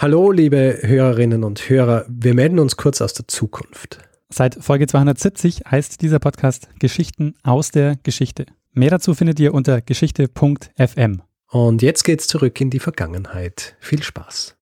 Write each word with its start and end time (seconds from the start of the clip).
Hallo, 0.00 0.30
liebe 0.30 0.78
Hörerinnen 0.82 1.42
und 1.42 1.68
Hörer. 1.68 2.04
Wir 2.08 2.32
melden 2.32 2.60
uns 2.60 2.76
kurz 2.76 3.00
aus 3.00 3.14
der 3.14 3.26
Zukunft. 3.26 3.98
Seit 4.28 4.54
Folge 4.54 4.86
270 4.86 5.62
heißt 5.68 6.00
dieser 6.02 6.20
Podcast 6.20 6.68
Geschichten 6.78 7.34
aus 7.42 7.72
der 7.72 7.96
Geschichte. 8.04 8.46
Mehr 8.70 8.90
dazu 8.90 9.14
findet 9.14 9.40
ihr 9.40 9.52
unter 9.52 9.80
geschichte.fm. 9.80 11.22
Und 11.50 11.82
jetzt 11.82 12.04
geht's 12.04 12.28
zurück 12.28 12.60
in 12.60 12.70
die 12.70 12.78
Vergangenheit. 12.78 13.76
Viel 13.80 14.00
Spaß. 14.00 14.56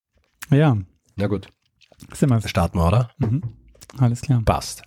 Ja. 0.51 0.79
Na 1.17 1.27
gut. 1.27 1.49
Sind 2.15 2.31
wir. 2.31 2.41
Starten 2.49 2.79
wir, 2.79 2.89
oder? 2.89 3.11
Mhm. 3.19 3.43
Alles 3.99 4.23
klar. 4.23 4.41
Passt. 4.43 4.85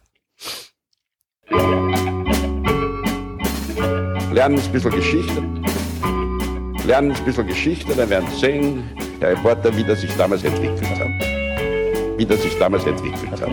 Lernen 4.31 4.59
ein 4.59 4.71
bisschen 4.71 4.91
Geschichte. 4.93 5.43
Lernen 6.89 7.11
ein 7.11 7.23
bisschen 7.23 7.45
Geschichte, 7.45 7.93
dann 7.95 8.09
werden 8.09 8.27
Sie 8.31 8.39
sehen, 8.39 8.83
Herr 9.19 9.29
Reporter, 9.29 9.77
wie 9.77 9.83
das 9.83 10.01
sich 10.01 10.11
damals 10.17 10.43
entwickelt 10.43 10.89
hat. 10.89 11.07
Wie 12.17 12.25
das 12.25 12.41
sich 12.41 12.57
damals 12.57 12.83
entwickelt 12.83 13.39
hat. 13.39 13.51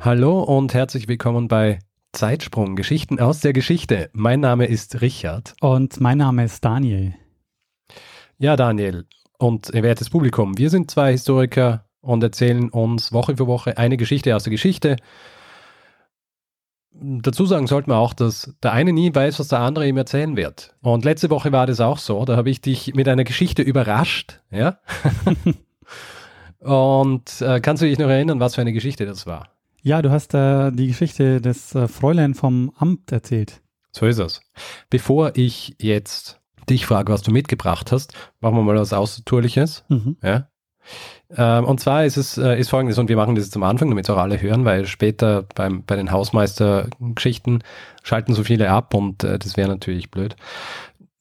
Hallo 0.00 0.42
und 0.42 0.74
herzlich 0.74 1.06
willkommen 1.06 1.46
bei 1.46 1.78
Zeitsprung, 2.10 2.74
Geschichten 2.74 3.20
aus 3.20 3.38
der 3.38 3.52
Geschichte. 3.52 4.10
Mein 4.12 4.40
Name 4.40 4.66
ist 4.66 5.02
Richard. 5.02 5.54
Und 5.60 6.00
mein 6.00 6.18
Name 6.18 6.42
ist 6.42 6.64
Daniel. 6.64 7.14
Ja, 8.38 8.56
Daniel 8.56 9.06
und 9.38 9.72
wertes 9.72 10.10
Publikum, 10.10 10.58
wir 10.58 10.70
sind 10.70 10.90
zwei 10.90 11.12
Historiker 11.12 11.84
und 12.00 12.24
erzählen 12.24 12.70
uns 12.70 13.12
Woche 13.12 13.36
für 13.36 13.46
Woche 13.46 13.78
eine 13.78 13.96
Geschichte 13.96 14.34
aus 14.34 14.42
der 14.42 14.50
Geschichte. 14.50 14.96
Dazu 17.00 17.46
sagen 17.46 17.66
sollten 17.66 17.90
wir 17.90 17.96
auch, 17.96 18.14
dass 18.14 18.54
der 18.62 18.72
eine 18.72 18.92
nie 18.92 19.14
weiß, 19.14 19.38
was 19.38 19.48
der 19.48 19.60
andere 19.60 19.86
ihm 19.86 19.96
erzählen 19.96 20.36
wird. 20.36 20.74
Und 20.80 21.04
letzte 21.04 21.30
Woche 21.30 21.52
war 21.52 21.66
das 21.66 21.80
auch 21.80 21.98
so. 21.98 22.24
Da 22.24 22.36
habe 22.36 22.50
ich 22.50 22.60
dich 22.60 22.94
mit 22.94 23.08
einer 23.08 23.24
Geschichte 23.24 23.62
überrascht, 23.62 24.40
ja. 24.50 24.78
Und 26.60 27.40
äh, 27.42 27.60
kannst 27.60 27.82
du 27.82 27.86
dich 27.86 27.98
noch 27.98 28.08
erinnern, 28.08 28.40
was 28.40 28.54
für 28.54 28.62
eine 28.62 28.72
Geschichte 28.72 29.06
das 29.06 29.26
war? 29.26 29.48
Ja, 29.82 30.02
du 30.02 30.10
hast 30.10 30.34
äh, 30.34 30.72
die 30.72 30.88
Geschichte 30.88 31.40
des 31.40 31.74
äh, 31.74 31.86
Fräulein 31.86 32.34
vom 32.34 32.72
Amt 32.76 33.12
erzählt. 33.12 33.62
So 33.92 34.06
ist 34.06 34.18
es. 34.18 34.40
Bevor 34.90 35.36
ich 35.36 35.76
jetzt 35.78 36.40
dich 36.68 36.86
frage, 36.86 37.12
was 37.12 37.22
du 37.22 37.30
mitgebracht 37.30 37.92
hast, 37.92 38.12
machen 38.40 38.56
wir 38.56 38.62
mal 38.62 38.76
was 38.76 38.92
Außertourliches. 38.92 39.84
Mhm. 39.88 40.16
Ja. 40.22 40.48
Ähm, 41.36 41.64
und 41.64 41.80
zwar 41.80 42.04
ist 42.04 42.16
es 42.16 42.38
äh, 42.38 42.58
ist 42.58 42.70
folgendes, 42.70 42.98
und 42.98 43.08
wir 43.08 43.16
machen 43.16 43.34
das 43.34 43.46
jetzt 43.46 43.56
am 43.56 43.64
Anfang, 43.64 43.88
damit 43.88 44.04
es 44.04 44.10
auch 44.10 44.18
alle 44.18 44.40
hören, 44.40 44.64
weil 44.64 44.86
später 44.86 45.44
beim, 45.54 45.82
bei 45.84 45.96
den 45.96 46.12
Hausmeister-Geschichten 46.12 47.60
schalten 48.02 48.34
so 48.34 48.44
viele 48.44 48.70
ab 48.70 48.94
und 48.94 49.24
äh, 49.24 49.38
das 49.38 49.56
wäre 49.56 49.68
natürlich 49.68 50.10
blöd. 50.10 50.36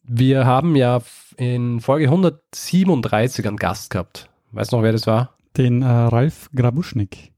Wir 0.03 0.45
haben 0.45 0.75
ja 0.75 1.01
in 1.37 1.81
Folge 1.81 2.05
137 2.05 3.47
einen 3.47 3.57
Gast 3.57 3.89
gehabt. 3.89 4.29
Weißt 4.51 4.71
du 4.71 4.77
noch, 4.77 4.83
wer 4.83 4.91
das 4.91 5.07
war? 5.07 5.35
Den 5.57 5.81
äh, 5.81 5.87
Ralf 5.87 6.49
Grabuschnik. 6.55 7.31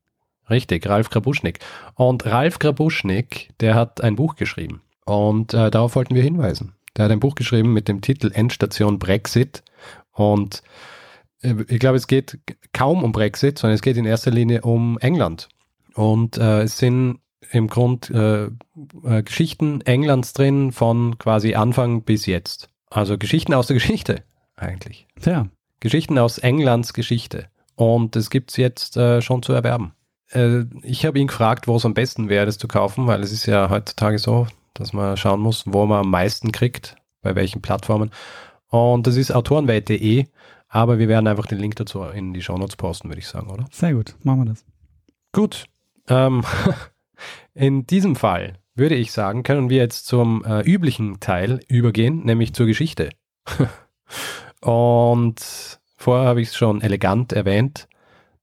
Richtig, 0.50 0.88
Ralf 0.88 1.10
Grabuschnik. 1.10 1.60
Und 1.96 2.26
Ralf 2.26 2.60
Grabuschnik, 2.60 3.54
der 3.60 3.76
hat 3.76 4.02
ein 4.02 4.16
Buch 4.16 4.36
geschrieben. 4.36 4.82
Und 5.06 5.54
äh, 5.54 5.72
darauf 5.72 5.96
wollten 5.96 6.16
wir 6.16 6.24
hinweisen. 6.24 6.74
Der 6.96 7.06
hat 7.06 7.12
ein 7.12 7.20
Buch 7.20 7.36
geschrieben 7.36 7.74
mit 7.74 7.88
dem 7.88 8.02
Titel 8.02 8.32
Endstation 8.34 9.00
Brexit. 9.00 9.64
Und 10.12 10.64
ich 11.42 11.80
glaube, 11.80 11.98
es 11.98 12.08
geht 12.08 12.40
kaum 12.74 13.04
um 13.04 13.12
Brexit, 13.12 13.60
sondern 13.60 13.76
es 13.76 13.82
geht 13.82 13.98
in 13.98 14.06
erster 14.06 14.32
Linie 14.32 14.62
um 14.62 14.98
England. 15.00 15.50
Und 15.94 16.38
äh, 16.38 16.64
es 16.64 16.78
sind 16.78 17.20
im 17.52 17.68
Grund 17.68 18.10
äh, 18.10 18.46
äh, 18.46 19.24
Geschichten 19.24 19.82
Englands 19.82 20.34
drin 20.34 20.72
von 20.72 21.18
quasi 21.18 21.56
Anfang 21.56 22.04
bis 22.04 22.26
jetzt. 22.26 22.70
Also 22.90 23.18
Geschichten 23.18 23.54
aus 23.54 23.68
der 23.68 23.76
Geschichte 23.76 24.24
eigentlich. 24.56 25.08
Tja, 25.22 25.48
Geschichten 25.80 26.18
aus 26.18 26.38
Englands 26.38 26.94
Geschichte. 26.94 27.48
Und 27.76 28.16
das 28.16 28.30
gibt 28.30 28.52
es 28.52 28.58
jetzt 28.58 28.98
äh, 28.98 29.22
schon 29.22 29.44
zu 29.44 29.54
erwerben. 29.54 29.94
Äh, 30.32 30.64
ich 30.82 31.06
habe 31.06 31.20
ihn 31.20 31.28
gefragt, 31.28 31.68
wo 31.68 31.76
es 31.76 31.86
am 31.86 31.94
besten 31.94 32.30
wäre, 32.30 32.46
das 32.46 32.58
zu 32.58 32.68
kaufen, 32.68 33.08
weil 33.08 33.22
es 33.22 33.32
ist 33.32 33.46
ja 33.46 33.70
heutzutage 33.70 34.18
so, 34.20 34.48
dass 34.74 34.94
man 34.94 35.18
schauen 35.18 35.40
muss, 35.40 35.64
wo 35.68 35.86
man 35.86 36.00
am 36.02 36.10
meisten 36.10 36.52
kriegt, 36.52 36.96
bei 37.22 37.36
welchen 37.36 37.62
Plattformen. 37.62 38.12
Und 38.70 39.08
das 39.08 39.16
ist 39.16 39.32
autorenwelt.de, 39.32 40.26
aber 40.70 41.00
wir 41.00 41.08
werden 41.08 41.28
einfach 41.28 41.46
den 41.46 41.60
Link 41.60 41.76
dazu 41.76 42.04
in 42.04 42.34
die 42.34 42.42
Shownotes 42.42 42.76
posten, 42.76 43.10
würde 43.10 43.20
ich 43.20 43.28
sagen, 43.28 43.50
oder? 43.50 43.66
sehr 43.72 43.94
gut. 43.94 44.16
Machen 44.24 44.42
wir 44.42 44.46
das. 44.46 44.66
Gut. 45.32 45.66
Ähm, 46.08 46.44
in 47.54 47.86
diesem 47.88 48.16
Fall 48.16 48.60
würde 48.76 48.96
ich 48.96 49.12
sagen, 49.12 49.44
können 49.44 49.70
wir 49.70 49.78
jetzt 49.78 50.06
zum 50.06 50.44
äh, 50.46 50.62
üblichen 50.62 51.20
Teil 51.20 51.62
übergehen, 51.68 52.24
nämlich 52.26 52.54
zur 52.54 52.68
Geschichte. 52.68 53.10
Und 54.62 55.80
vorher 55.98 56.28
habe 56.28 56.42
ich 56.42 56.50
es 56.50 56.56
schon 56.56 56.82
elegant 56.82 57.34
erwähnt, 57.34 57.88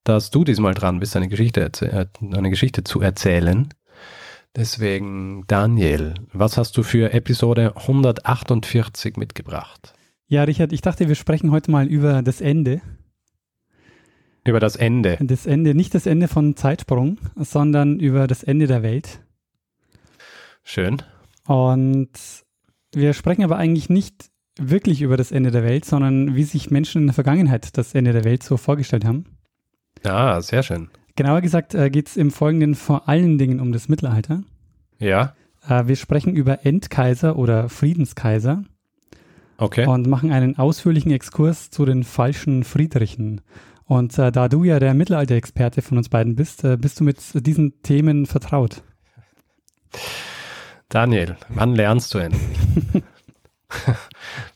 dass 0.03 0.31
du 0.31 0.45
diesmal 0.45 0.75
dran 0.75 1.01
bist, 1.01 1.17
eine 1.17 1.29
Geschichte, 1.29 1.71
äh, 1.81 2.07
eine 2.21 2.51
Geschichte 2.51 2.85
zu 2.85 3.01
erzählen. 3.01 3.69
Deswegen, 4.57 5.45
Daniel, 5.47 6.15
was 6.33 6.57
hast 6.57 6.77
du 6.77 6.83
für 6.83 7.13
Episode 7.13 7.77
148 7.77 9.17
mitgebracht? 9.17 9.95
Ja, 10.27 10.45
Richard, 10.45 10.73
ich 10.73 10.81
dachte, 10.81 11.09
wir 11.09 11.15
sprechen 11.15 11.51
heute 11.51 11.71
mal 11.71 11.87
über 11.87 12.23
das 12.23 12.41
Ende. 12.41 12.81
Über 14.47 14.61
das 14.61 14.77
Ende. 14.77 15.19
Das 15.21 15.47
Ende, 15.47 15.75
nicht 15.75 15.95
das 15.95 16.07
Ende 16.07 16.29
von 16.29 16.57
Zeitsprung, 16.57 17.19
sondern 17.37 17.99
über 17.99 18.27
das 18.27 18.43
Ende 18.43 18.67
der 18.67 18.83
Welt. 18.83 19.21
Schön. 20.63 21.03
Und 21.47 22.11
wir 22.95 23.13
sprechen 23.13 23.45
aber 23.45 23.57
eigentlich 23.57 23.91
nicht 23.91 24.31
wirklich 24.59 25.03
über 25.03 25.17
das 25.17 25.33
Ende 25.33 25.51
der 25.51 25.65
Welt, 25.65 25.85
sondern 25.85 26.35
wie 26.37 26.45
sich 26.45 26.71
Menschen 26.71 27.03
in 27.03 27.07
der 27.09 27.15
Vergangenheit 27.15 27.77
das 27.77 27.95
Ende 27.95 28.13
der 28.13 28.25
Welt 28.25 28.43
so 28.43 28.57
vorgestellt 28.57 29.05
haben. 29.05 29.25
Ah, 30.05 30.41
sehr 30.41 30.63
schön. 30.63 30.89
Genauer 31.17 31.41
gesagt 31.41 31.75
äh, 31.75 31.91
geht 31.91 32.09
es 32.09 32.17
im 32.17 32.31
Folgenden 32.31 32.75
vor 32.75 33.09
allen 33.09 33.39
Dingen 33.39 33.61
um 33.61 33.73
das 33.73 33.89
Mittelalter. 33.89 34.43
Ja, 34.99 35.35
Äh, 35.67 35.87
wir 35.87 35.97
sprechen 35.97 36.35
über 36.35 36.65
Endkaiser 36.67 37.37
oder 37.37 37.69
Friedenskaiser 37.69 38.65
okay. 39.59 39.87
und 39.87 40.07
machen 40.07 40.33
einen 40.33 40.59
ausführlichen 40.59 41.13
Exkurs 41.13 41.71
zu 41.71 41.85
den 41.85 42.05
falschen 42.05 42.65
Friedrichen. 42.65 43.41
Und 43.87 44.19
äh, 44.19 44.33
da 44.33 44.49
du 44.49 44.65
ja 44.65 44.81
der 44.81 44.95
Mittelalter-Experte 44.95 45.83
von 45.83 45.99
uns 45.99 46.09
beiden 46.09 46.37
bist, 46.37 46.65
äh, 46.65 46.77
bist 46.77 47.01
du 47.01 47.05
mit 47.05 47.19
diesen 47.35 47.83
Themen 47.83 48.27
vertraut. 48.27 48.83
Daniel, 50.89 51.37
wann 51.49 51.75
lernst 51.75 52.15
du 52.15 52.19
endlich? 52.19 52.43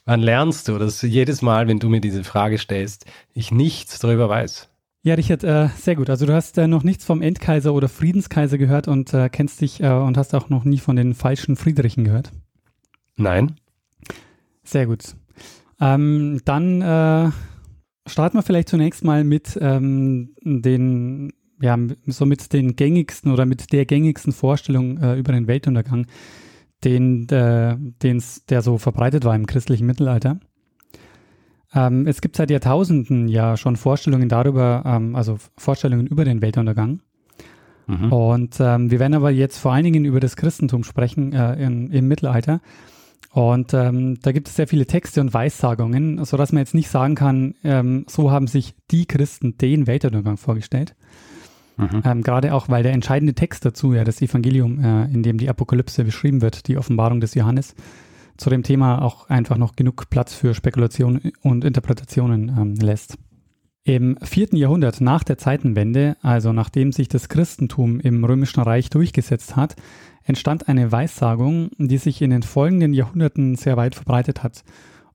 wann 0.04 0.20
lernst 0.20 0.68
du, 0.68 0.78
dass 0.78 1.02
jedes 1.02 1.42
Mal, 1.42 1.68
wenn 1.68 1.78
du 1.78 1.88
mir 1.88 2.00
diese 2.00 2.24
Frage 2.24 2.58
stellst, 2.58 3.06
ich 3.34 3.50
nichts 3.50 3.98
darüber 3.98 4.28
weiß? 4.28 4.68
Ja, 5.02 5.14
Richard, 5.14 5.44
äh, 5.44 5.68
sehr 5.76 5.96
gut. 5.96 6.10
Also 6.10 6.26
du 6.26 6.34
hast 6.34 6.58
äh, 6.58 6.66
noch 6.66 6.82
nichts 6.82 7.04
vom 7.04 7.22
Endkaiser 7.22 7.72
oder 7.72 7.88
Friedenskaiser 7.88 8.58
gehört 8.58 8.88
und 8.88 9.14
äh, 9.14 9.28
kennst 9.28 9.60
dich 9.60 9.82
äh, 9.82 9.88
und 9.88 10.16
hast 10.16 10.34
auch 10.34 10.48
noch 10.48 10.64
nie 10.64 10.78
von 10.78 10.96
den 10.96 11.14
falschen 11.14 11.56
Friedrichen 11.56 12.04
gehört. 12.04 12.32
Nein? 13.16 13.56
Sehr 14.68 14.86
gut. 14.86 15.14
Ähm, 15.80 16.42
dann 16.44 16.82
äh, 16.82 17.30
starten 18.06 18.36
wir 18.36 18.42
vielleicht 18.42 18.68
zunächst 18.68 19.02
mal 19.02 19.24
mit 19.24 19.58
ähm, 19.62 20.34
den, 20.42 21.32
ja, 21.58 21.78
so 22.06 22.26
mit 22.26 22.52
den 22.52 22.76
gängigsten 22.76 23.32
oder 23.32 23.46
mit 23.46 23.72
der 23.72 23.86
gängigsten 23.86 24.34
Vorstellung 24.34 24.98
äh, 24.98 25.16
über 25.16 25.32
den 25.32 25.46
Weltuntergang, 25.46 26.06
den, 26.84 27.26
äh, 27.30 27.76
den's, 28.02 28.44
der 28.44 28.60
so 28.60 28.76
verbreitet 28.76 29.24
war 29.24 29.34
im 29.34 29.46
christlichen 29.46 29.86
Mittelalter. 29.86 30.38
Ähm, 31.72 32.06
es 32.06 32.20
gibt 32.20 32.36
seit 32.36 32.50
Jahrtausenden 32.50 33.28
ja 33.28 33.56
schon 33.56 33.76
Vorstellungen 33.76 34.28
darüber, 34.28 34.82
ähm, 34.84 35.16
also 35.16 35.38
Vorstellungen 35.56 36.06
über 36.06 36.26
den 36.26 36.42
Weltuntergang. 36.42 37.00
Mhm. 37.86 38.12
Und 38.12 38.56
ähm, 38.60 38.90
wir 38.90 38.98
werden 39.00 39.14
aber 39.14 39.30
jetzt 39.30 39.56
vor 39.56 39.72
allen 39.72 39.84
Dingen 39.84 40.04
über 40.04 40.20
das 40.20 40.36
Christentum 40.36 40.84
sprechen 40.84 41.32
äh, 41.32 41.54
in, 41.54 41.90
im 41.90 42.06
Mittelalter. 42.06 42.60
Und 43.30 43.74
ähm, 43.74 44.18
da 44.22 44.32
gibt 44.32 44.48
es 44.48 44.56
sehr 44.56 44.66
viele 44.66 44.86
Texte 44.86 45.20
und 45.20 45.34
Weissagungen, 45.34 46.24
sodass 46.24 46.52
man 46.52 46.60
jetzt 46.60 46.74
nicht 46.74 46.88
sagen 46.88 47.14
kann, 47.14 47.54
ähm, 47.62 48.04
so 48.08 48.30
haben 48.30 48.46
sich 48.46 48.74
die 48.90 49.06
Christen 49.06 49.58
den 49.58 49.86
Weltuntergang 49.86 50.38
vorgestellt. 50.38 50.94
Mhm. 51.76 52.02
Ähm, 52.04 52.22
Gerade 52.22 52.54
auch, 52.54 52.68
weil 52.68 52.82
der 52.82 52.92
entscheidende 52.92 53.34
Text 53.34 53.64
dazu, 53.64 53.92
ja, 53.92 54.02
das 54.02 54.20
Evangelium, 54.22 54.80
äh, 54.80 55.04
in 55.04 55.22
dem 55.22 55.38
die 55.38 55.48
Apokalypse 55.48 56.04
beschrieben 56.04 56.42
wird, 56.42 56.66
die 56.68 56.78
Offenbarung 56.78 57.20
des 57.20 57.34
Johannes, 57.34 57.74
zu 58.36 58.50
dem 58.50 58.62
Thema 58.62 59.02
auch 59.02 59.28
einfach 59.28 59.56
noch 59.56 59.76
genug 59.76 60.10
Platz 60.10 60.34
für 60.34 60.54
Spekulation 60.54 61.20
und 61.42 61.64
Interpretationen 61.64 62.48
ähm, 62.48 62.74
lässt. 62.74 63.18
Im 63.88 64.18
vierten 64.20 64.56
Jahrhundert 64.56 65.00
nach 65.00 65.24
der 65.24 65.38
Zeitenwende, 65.38 66.18
also 66.20 66.52
nachdem 66.52 66.92
sich 66.92 67.08
das 67.08 67.30
Christentum 67.30 68.00
im 68.00 68.22
Römischen 68.22 68.60
Reich 68.60 68.90
durchgesetzt 68.90 69.56
hat, 69.56 69.76
entstand 70.24 70.68
eine 70.68 70.92
Weissagung, 70.92 71.70
die 71.78 71.96
sich 71.96 72.20
in 72.20 72.28
den 72.28 72.42
folgenden 72.42 72.92
Jahrhunderten 72.92 73.54
sehr 73.54 73.78
weit 73.78 73.94
verbreitet 73.94 74.42
hat 74.42 74.62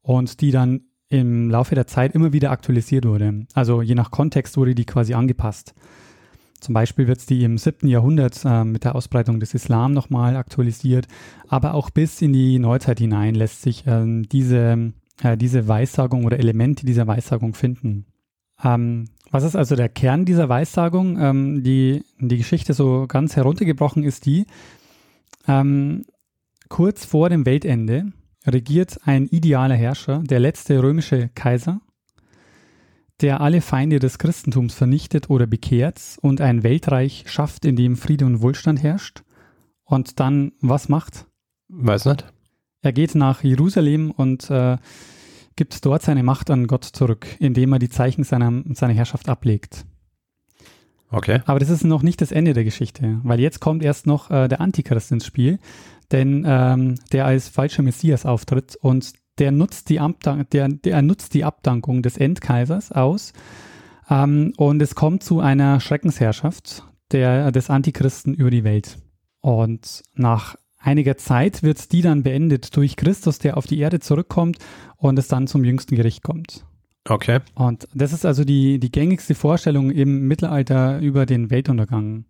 und 0.02 0.42
die 0.42 0.50
dann 0.50 0.86
im 1.08 1.52
Laufe 1.52 1.76
der 1.76 1.86
Zeit 1.86 2.16
immer 2.16 2.34
wieder 2.34 2.50
aktualisiert 2.50 3.06
wurde. 3.06 3.46
Also 3.54 3.84
je 3.84 3.94
nach 3.94 4.10
Kontext 4.10 4.58
wurde 4.58 4.74
die 4.74 4.86
quasi 4.86 5.14
angepasst. 5.14 5.76
Zum 6.60 6.74
Beispiel 6.74 7.08
wird 7.08 7.30
die 7.30 7.44
im 7.44 7.60
7. 7.60 7.88
Jahrhundert 7.88 8.42
äh, 8.44 8.64
mit 8.64 8.86
der 8.86 8.96
Ausbreitung 8.96 9.40
des 9.40 9.54
Islam 9.54 9.92
nochmal 9.92 10.36
aktualisiert, 10.36 11.08
aber 11.48 11.76
auch 11.76 11.92
bis 11.92 12.24
in 12.24 12.34
die 12.34 12.58
Neuzeit 12.58 12.98
hinein 12.98 13.36
lässt 13.36 13.62
sich 13.62 13.84
ähm, 13.86 14.28
diese 14.30 14.94
äh, 15.22 15.38
diese 15.38 15.68
Weissagung 15.68 16.26
oder 16.26 16.40
Elemente 16.40 16.88
dieser 16.88 17.06
Weissagung 17.06 17.54
finden. 17.54 18.08
Ähm, 18.64 19.06
was 19.32 19.44
ist 19.44 19.56
also 19.56 19.76
der 19.76 19.90
Kern 19.90 20.26
dieser 20.26 20.50
Weissagung? 20.50 21.20
Ähm, 21.20 21.64
die, 21.64 22.04
die 22.20 22.38
Geschichte 22.38 22.74
so 22.74 23.06
ganz 23.08 23.36
heruntergebrochen 23.36 24.04
ist 24.04 24.26
die, 24.26 24.46
ähm, 25.48 26.06
kurz 26.70 27.06
vor 27.06 27.30
dem 27.30 27.46
Weltende 27.46 28.12
regiert 28.46 29.00
ein 29.06 29.28
idealer 29.28 29.76
Herrscher, 29.76 30.20
der 30.24 30.40
letzte 30.40 30.82
römische 30.82 31.30
Kaiser, 31.34 31.82
der 33.22 33.42
alle 33.42 33.62
Feinde 33.62 34.00
des 34.00 34.18
Christentums 34.18 34.74
vernichtet 34.74 35.30
oder 35.30 35.48
bekehrt 35.48 36.00
und 36.22 36.42
ein 36.42 36.64
Weltreich 36.64 37.24
schafft, 37.28 37.66
in 37.66 37.76
dem 37.76 37.96
Friede 37.96 38.26
und 38.26 38.42
Wohlstand 38.42 38.84
herrscht. 38.84 39.24
Und 39.84 40.20
dann 40.20 40.54
was 40.62 40.90
macht? 40.90 41.26
Weiß 41.70 42.06
nicht. 42.06 42.26
Er 42.82 42.92
geht 42.92 43.16
nach 43.16 43.44
Jerusalem 43.44 44.12
und 44.12 44.50
äh, 44.50 44.78
gibt 45.56 45.86
dort 45.86 46.02
seine 46.02 46.24
Macht 46.24 46.50
an 46.50 46.68
Gott 46.68 46.84
zurück, 46.84 47.28
indem 47.40 47.74
er 47.74 47.80
die 47.80 47.90
Zeichen 47.90 48.24
seiner, 48.24 48.64
seiner 48.74 48.94
Herrschaft 48.94 49.30
ablegt. 49.30 49.86
Okay. 51.10 51.42
Aber 51.46 51.60
das 51.60 51.70
ist 51.70 51.84
noch 51.84 52.02
nicht 52.02 52.22
das 52.22 52.32
Ende 52.32 52.54
der 52.54 52.64
Geschichte, 52.64 53.20
weil 53.24 53.40
jetzt 53.40 53.60
kommt 53.60 53.84
erst 53.84 54.08
noch 54.08 54.32
äh, 54.32 54.48
der 54.48 54.62
Antichrist 54.62 55.12
ins 55.12 55.26
Spiel, 55.26 55.60
denn 56.12 56.44
ähm, 56.48 56.96
der 57.12 57.26
als 57.26 57.50
falscher 57.50 57.84
Messias 57.84 58.26
auftritt 58.26 58.76
und 58.78 59.14
der 59.38 59.52
nutzt 59.52 59.90
die, 59.90 60.00
Abdank 60.00 60.50
der, 60.52 60.70
der 60.70 61.02
nutzt 61.02 61.34
die 61.34 61.44
Abdankung 61.44 62.02
des 62.02 62.18
Endkaisers 62.18 62.92
aus 62.92 63.34
ähm, 64.10 64.54
und 64.58 64.82
es 64.82 64.96
kommt 64.96 65.24
zu 65.24 65.40
einer 65.40 65.80
Schreckensherrschaft 65.80 66.84
der, 67.12 67.52
des 67.52 67.70
Antichristen 67.70 68.34
über 68.34 68.50
die 68.50 68.64
Welt. 68.64 68.98
Und 69.42 70.04
nach 70.16 70.56
einiger 70.84 71.18
Zeit 71.18 71.64
wird 71.64 71.92
die 71.92 72.02
dann 72.02 72.24
beendet 72.24 72.76
durch 72.76 72.96
Christus, 72.96 73.40
der 73.40 73.58
auf 73.58 73.66
die 73.66 73.80
Erde 73.80 74.00
zurückkommt 74.00 74.58
und 74.98 75.18
es 75.18 75.28
dann 75.28 75.48
zum 75.48 75.64
jüngsten 75.64 75.96
Gericht 75.96 76.24
kommt. 76.24 76.66
Okay. 77.08 77.40
Und 77.56 77.88
das 77.94 78.14
ist 78.14 78.26
also 78.26 78.46
die, 78.46 78.80
die 78.80 78.92
gängigste 78.92 79.36
Vorstellung 79.36 79.92
im 79.92 80.28
Mittelalter 80.28 81.00
über 81.00 81.26
den 81.26 81.50
Weltuntergang. 81.50 82.26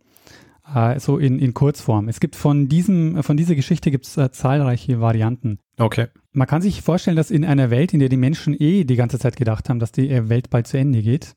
Äh, 0.73 0.99
so 0.99 1.17
in, 1.17 1.39
in 1.39 1.53
Kurzform. 1.53 2.07
Es 2.07 2.19
gibt 2.19 2.35
von 2.35 2.69
diesem, 2.69 3.21
von 3.21 3.37
dieser 3.37 3.55
Geschichte 3.55 3.91
gibt 3.91 4.05
es 4.05 4.17
äh, 4.17 4.31
zahlreiche 4.31 5.01
Varianten. 5.01 5.59
Okay. 5.77 6.07
Man 6.31 6.47
kann 6.47 6.61
sich 6.61 6.81
vorstellen, 6.81 7.17
dass 7.17 7.31
in 7.31 7.45
einer 7.45 7.69
Welt, 7.69 7.93
in 7.93 7.99
der 7.99 8.09
die 8.09 8.17
Menschen 8.17 8.55
eh 8.57 8.85
die 8.85 8.95
ganze 8.95 9.19
Zeit 9.19 9.35
gedacht 9.35 9.69
haben, 9.69 9.79
dass 9.79 9.91
die 9.91 10.09
äh, 10.09 10.29
Welt 10.29 10.49
bald 10.49 10.67
zu 10.67 10.77
Ende 10.77 11.01
geht, 11.01 11.35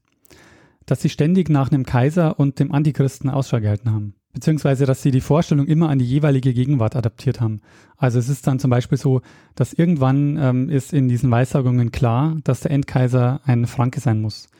dass 0.86 1.02
sie 1.02 1.08
ständig 1.08 1.50
nach 1.50 1.70
einem 1.70 1.84
Kaiser 1.84 2.38
und 2.38 2.60
dem 2.60 2.72
Antichristen 2.72 3.28
Ausschau 3.28 3.60
gehalten 3.60 3.90
haben 3.90 4.14
beziehungsweise 4.36 4.84
dass 4.84 5.00
sie 5.00 5.10
die 5.10 5.22
Vorstellung 5.22 5.66
immer 5.66 5.88
an 5.88 5.98
die 5.98 6.04
jeweilige 6.04 6.52
Gegenwart 6.52 6.94
adaptiert 6.94 7.40
haben. 7.40 7.62
Also 7.96 8.18
es 8.18 8.28
ist 8.28 8.46
dann 8.46 8.58
zum 8.58 8.68
Beispiel 8.68 8.98
so, 8.98 9.22
dass 9.54 9.72
irgendwann 9.72 10.36
ähm, 10.36 10.68
ist 10.68 10.92
in 10.92 11.08
diesen 11.08 11.30
Weissagungen 11.30 11.90
klar, 11.90 12.36
dass 12.44 12.60
der 12.60 12.70
Endkaiser 12.70 13.40
ein 13.46 13.66
Franke 13.66 13.98
sein 14.00 14.20
muss. 14.20 14.50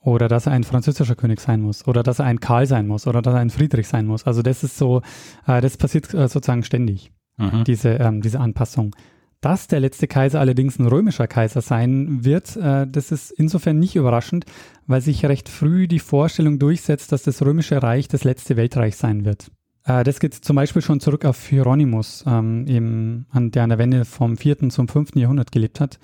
Oder 0.00 0.28
dass 0.28 0.46
er 0.46 0.52
ein 0.52 0.64
französischer 0.64 1.16
König 1.16 1.40
sein 1.40 1.60
muss. 1.60 1.86
Oder 1.86 2.02
dass 2.02 2.18
er 2.18 2.24
ein 2.24 2.40
Karl 2.40 2.64
sein 2.64 2.86
muss. 2.86 3.06
Oder 3.06 3.20
dass 3.20 3.34
er 3.34 3.40
ein 3.40 3.50
Friedrich 3.50 3.88
sein 3.88 4.06
muss. 4.06 4.26
Also 4.26 4.40
das 4.40 4.64
ist 4.64 4.78
so, 4.78 5.02
äh, 5.46 5.60
das 5.60 5.76
passiert 5.76 6.14
äh, 6.14 6.26
sozusagen 6.26 6.62
ständig, 6.62 7.12
mhm. 7.36 7.64
diese, 7.64 7.90
ähm, 7.90 8.22
diese 8.22 8.40
Anpassung. 8.40 8.96
Dass 9.42 9.68
der 9.68 9.80
letzte 9.80 10.06
Kaiser 10.06 10.40
allerdings 10.40 10.78
ein 10.78 10.86
römischer 10.86 11.26
Kaiser 11.26 11.60
sein 11.60 12.24
wird, 12.24 12.56
äh, 12.56 12.86
das 12.86 13.12
ist 13.12 13.32
insofern 13.32 13.78
nicht 13.78 13.96
überraschend, 13.96 14.46
weil 14.90 15.00
sich 15.00 15.24
recht 15.24 15.48
früh 15.48 15.86
die 15.86 16.00
Vorstellung 16.00 16.58
durchsetzt, 16.58 17.12
dass 17.12 17.22
das 17.22 17.42
römische 17.42 17.80
Reich 17.80 18.08
das 18.08 18.24
letzte 18.24 18.56
Weltreich 18.56 18.96
sein 18.96 19.24
wird. 19.24 19.50
Äh, 19.84 20.02
das 20.02 20.18
geht 20.18 20.34
zum 20.34 20.56
Beispiel 20.56 20.82
schon 20.82 20.98
zurück 20.98 21.24
auf 21.24 21.46
Hieronymus, 21.46 22.24
ähm, 22.26 23.26
an, 23.30 23.50
der 23.52 23.62
an 23.62 23.68
der 23.68 23.78
Wende 23.78 24.04
vom 24.04 24.36
4. 24.36 24.68
zum 24.70 24.88
5. 24.88 25.14
Jahrhundert 25.14 25.52
gelebt 25.52 25.78
hat 25.78 26.00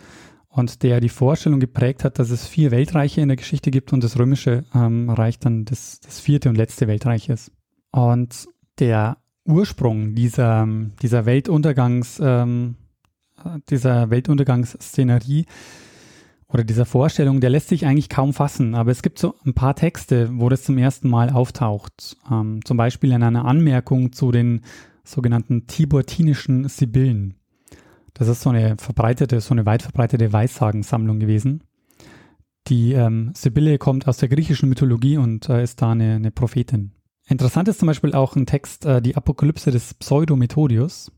und 0.49 0.85
der 0.85 1.01
die 1.01 1.09
Vorstellung 1.09 1.59
geprägt 1.59 2.05
hat, 2.05 2.21
dass 2.21 2.31
es 2.31 2.47
vier 2.47 2.71
Weltreiche 2.71 3.21
in 3.21 3.29
der 3.29 3.37
Geschichte 3.37 3.73
gibt 3.73 3.93
und 3.93 4.05
das 4.05 4.19
römische 4.19 4.65
ähm, 4.73 5.11
Reich 5.11 5.41
dann 5.41 5.65
das, 5.65 5.99
das 6.01 6.21
vierte 6.21 6.49
und 6.49 6.55
letzte 6.55 6.87
Weltreich 6.87 7.29
ist. 7.29 7.51
Und 7.91 8.49
der 8.79 9.17
Ursprung 9.45 10.15
dieser, 10.15 10.69
dieser 11.03 11.27
Weltuntergangs, 11.27 12.21
ähm, 12.23 12.77
dieser 13.69 14.11
Weltuntergangsszenerie 14.11 15.47
oder 16.57 16.65
dieser 16.65 16.87
Vorstellung, 16.87 17.41
der 17.41 17.51
lässt 17.51 17.69
sich 17.69 17.85
eigentlich 17.85 18.09
kaum 18.09 18.33
fassen. 18.33 18.75
Aber 18.75 18.91
es 18.91 19.03
gibt 19.03 19.19
so 19.19 19.35
ein 19.45 19.53
paar 19.53 19.77
Texte, 19.77 20.31
wo 20.33 20.49
das 20.49 20.65
zum 20.65 20.79
ersten 20.79 21.11
Mal 21.11 21.29
auftaucht. 21.29 22.17
Ähm, 22.33 22.65
zum 22.65 22.79
Beispiel 22.79 23.13
in 23.13 23.23
einer 23.23 23.45
Anmerkung 23.45 24.13
zu 24.13 24.33
den 24.33 24.63
sogenannten 25.05 25.67
Tiburtinischen 25.67 26.67
Sibyllen. 26.67 27.35
Das 28.15 28.29
ist 28.29 28.41
so 28.41 28.49
eine 28.49 28.79
verbreitete, 28.79 29.43
so 29.43 29.53
eine 29.53 29.67
weit 29.67 29.83
verbreitete 29.83 30.33
Weissagensammlung 30.33 31.19
gewesen. 31.21 31.63
Die 32.69 32.93
ähm, 32.95 33.33
Sibylle 33.35 33.77
kommt 33.77 34.09
aus 34.09 34.17
der 34.17 34.31
griechischen 34.31 34.71
Mythologie 34.71 35.19
und 35.19 35.51
äh, 35.51 35.63
ist 35.63 35.83
da 35.83 35.91
eine, 35.91 36.15
eine 36.15 36.31
Prophetin. 36.31 36.93
Interessant 37.29 37.69
ist 37.69 37.81
zum 37.81 37.87
Beispiel 37.87 38.15
auch 38.15 38.35
ein 38.35 38.47
Text, 38.47 38.87
äh, 38.87 39.03
die 39.03 39.15
Apokalypse 39.15 39.71
des 39.71 39.93
Pseudo-Methodius. 39.93 41.13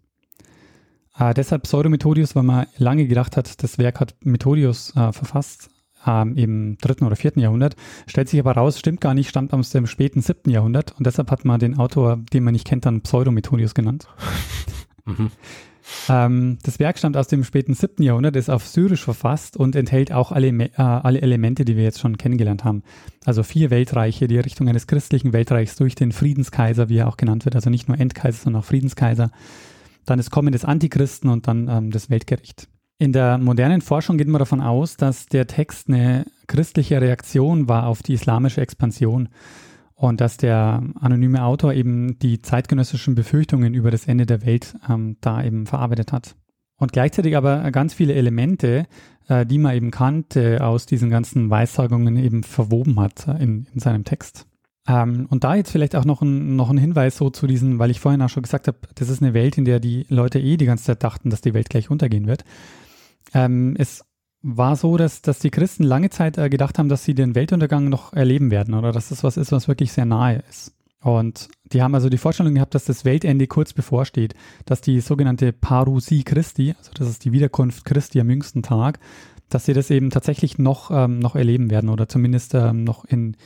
Äh, 1.18 1.34
deshalb 1.34 1.64
Pseudo-Methodius, 1.64 2.36
weil 2.36 2.44
man 2.44 2.66
lange 2.76 3.06
gedacht 3.06 3.36
hat, 3.36 3.62
das 3.62 3.78
Werk 3.78 4.00
hat 4.00 4.14
Methodius 4.22 4.94
äh, 4.96 5.12
verfasst 5.12 5.70
ähm, 6.06 6.36
im 6.36 6.78
dritten 6.78 7.04
oder 7.04 7.16
vierten 7.16 7.40
Jahrhundert. 7.40 7.76
Stellt 8.06 8.28
sich 8.28 8.38
aber 8.38 8.52
raus, 8.52 8.78
stimmt 8.78 9.00
gar 9.00 9.14
nicht, 9.14 9.28
stammt 9.28 9.52
aus 9.52 9.70
dem 9.70 9.86
späten 9.86 10.22
siebten 10.22 10.50
Jahrhundert 10.50 10.94
und 10.96 11.06
deshalb 11.06 11.30
hat 11.30 11.44
man 11.44 11.58
den 11.58 11.78
Autor, 11.78 12.18
den 12.32 12.44
man 12.44 12.52
nicht 12.52 12.66
kennt, 12.66 12.86
dann 12.86 13.00
Pseudo-Methodius 13.00 13.74
genannt. 13.74 14.06
mhm. 15.06 15.30
ähm, 16.08 16.58
das 16.62 16.78
Werk 16.78 16.98
stammt 16.98 17.16
aus 17.16 17.26
dem 17.26 17.42
späten 17.42 17.74
siebten 17.74 18.04
Jahrhundert, 18.04 18.36
ist 18.36 18.48
auf 18.48 18.66
Syrisch 18.66 19.02
verfasst 19.02 19.56
und 19.56 19.74
enthält 19.74 20.12
auch 20.12 20.30
alle, 20.30 20.48
äh, 20.48 20.70
alle 20.76 21.20
Elemente, 21.20 21.64
die 21.64 21.76
wir 21.76 21.82
jetzt 21.82 21.98
schon 21.98 22.16
kennengelernt 22.16 22.62
haben. 22.62 22.84
Also 23.24 23.42
vier 23.42 23.70
Weltreiche, 23.70 24.28
die 24.28 24.38
Richtung 24.38 24.68
eines 24.68 24.86
christlichen 24.86 25.32
Weltreichs 25.32 25.74
durch 25.74 25.96
den 25.96 26.12
Friedenskaiser, 26.12 26.88
wie 26.88 26.98
er 26.98 27.08
auch 27.08 27.16
genannt 27.16 27.44
wird, 27.44 27.56
also 27.56 27.70
nicht 27.70 27.88
nur 27.88 27.98
Endkaiser, 27.98 28.44
sondern 28.44 28.62
auch 28.62 28.66
Friedenskaiser 28.66 29.32
dann 30.10 30.18
das 30.18 30.30
Kommen 30.30 30.52
des 30.52 30.64
Antichristen 30.64 31.30
und 31.30 31.46
dann 31.46 31.68
ähm, 31.68 31.90
das 31.90 32.10
Weltgericht. 32.10 32.68
In 32.98 33.12
der 33.12 33.38
modernen 33.38 33.80
Forschung 33.80 34.18
geht 34.18 34.26
man 34.26 34.40
davon 34.40 34.60
aus, 34.60 34.96
dass 34.96 35.26
der 35.26 35.46
Text 35.46 35.88
eine 35.88 36.26
christliche 36.48 37.00
Reaktion 37.00 37.68
war 37.68 37.86
auf 37.86 38.02
die 38.02 38.14
islamische 38.14 38.60
Expansion 38.60 39.28
und 39.94 40.20
dass 40.20 40.36
der 40.36 40.82
anonyme 41.00 41.44
Autor 41.44 41.74
eben 41.74 42.18
die 42.18 42.42
zeitgenössischen 42.42 43.14
Befürchtungen 43.14 43.74
über 43.74 43.92
das 43.92 44.06
Ende 44.06 44.26
der 44.26 44.44
Welt 44.44 44.74
ähm, 44.88 45.16
da 45.20 45.44
eben 45.44 45.66
verarbeitet 45.66 46.12
hat. 46.12 46.34
Und 46.76 46.92
gleichzeitig 46.92 47.36
aber 47.36 47.70
ganz 47.70 47.94
viele 47.94 48.14
Elemente, 48.14 48.86
äh, 49.28 49.46
die 49.46 49.58
man 49.58 49.76
eben 49.76 49.90
kannte, 49.92 50.64
aus 50.64 50.86
diesen 50.86 51.10
ganzen 51.10 51.50
Weissagungen 51.50 52.16
eben 52.16 52.42
verwoben 52.42 52.98
hat 52.98 53.28
äh, 53.28 53.42
in, 53.42 53.68
in 53.72 53.78
seinem 53.78 54.04
Text. 54.04 54.47
Ähm, 54.88 55.26
und 55.28 55.44
da 55.44 55.54
jetzt 55.54 55.70
vielleicht 55.70 55.94
auch 55.94 56.06
noch 56.06 56.22
ein, 56.22 56.56
noch 56.56 56.70
ein 56.70 56.78
Hinweis 56.78 57.16
so 57.18 57.28
zu 57.28 57.46
diesen, 57.46 57.78
weil 57.78 57.90
ich 57.90 58.00
vorhin 58.00 58.22
auch 58.22 58.30
schon 58.30 58.42
gesagt 58.42 58.68
habe, 58.68 58.78
das 58.94 59.10
ist 59.10 59.22
eine 59.22 59.34
Welt, 59.34 59.58
in 59.58 59.66
der 59.66 59.80
die 59.80 60.06
Leute 60.08 60.40
eh 60.40 60.56
die 60.56 60.64
ganze 60.64 60.84
Zeit 60.84 61.04
dachten, 61.04 61.28
dass 61.28 61.42
die 61.42 61.52
Welt 61.52 61.68
gleich 61.68 61.90
untergehen 61.90 62.26
wird. 62.26 62.44
Ähm, 63.34 63.76
es 63.78 64.02
war 64.40 64.76
so, 64.76 64.96
dass, 64.96 65.20
dass 65.20 65.40
die 65.40 65.50
Christen 65.50 65.82
lange 65.82 66.08
Zeit 66.08 66.38
äh, 66.38 66.48
gedacht 66.48 66.78
haben, 66.78 66.88
dass 66.88 67.04
sie 67.04 67.14
den 67.14 67.34
Weltuntergang 67.34 67.88
noch 67.90 68.14
erleben 68.14 68.50
werden 68.50 68.74
oder 68.74 68.92
dass 68.92 69.10
das 69.10 69.22
was 69.22 69.36
ist, 69.36 69.52
was 69.52 69.68
wirklich 69.68 69.92
sehr 69.92 70.06
nahe 70.06 70.42
ist. 70.48 70.72
Und 71.02 71.48
die 71.72 71.82
haben 71.82 71.94
also 71.94 72.08
die 72.08 72.18
Vorstellung 72.18 72.54
gehabt, 72.54 72.74
dass 72.74 72.84
das 72.84 73.04
Weltende 73.04 73.46
kurz 73.46 73.72
bevorsteht, 73.72 74.34
dass 74.64 74.80
die 74.80 75.00
sogenannte 75.00 75.52
Parousie 75.52 76.24
Christi, 76.24 76.74
also 76.78 76.92
das 76.94 77.08
ist 77.08 77.24
die 77.24 77.32
Wiederkunft 77.32 77.84
Christi 77.84 78.20
am 78.20 78.30
jüngsten 78.30 78.62
Tag, 78.62 78.98
dass 79.48 79.66
sie 79.66 79.74
das 79.74 79.90
eben 79.90 80.10
tatsächlich 80.10 80.58
noch, 80.58 80.90
ähm, 80.90 81.18
noch 81.18 81.36
erleben 81.36 81.70
werden 81.70 81.88
oder 81.88 82.08
zumindest 82.08 82.54
ähm, 82.54 82.84
noch 82.84 83.04
in, 83.04 83.36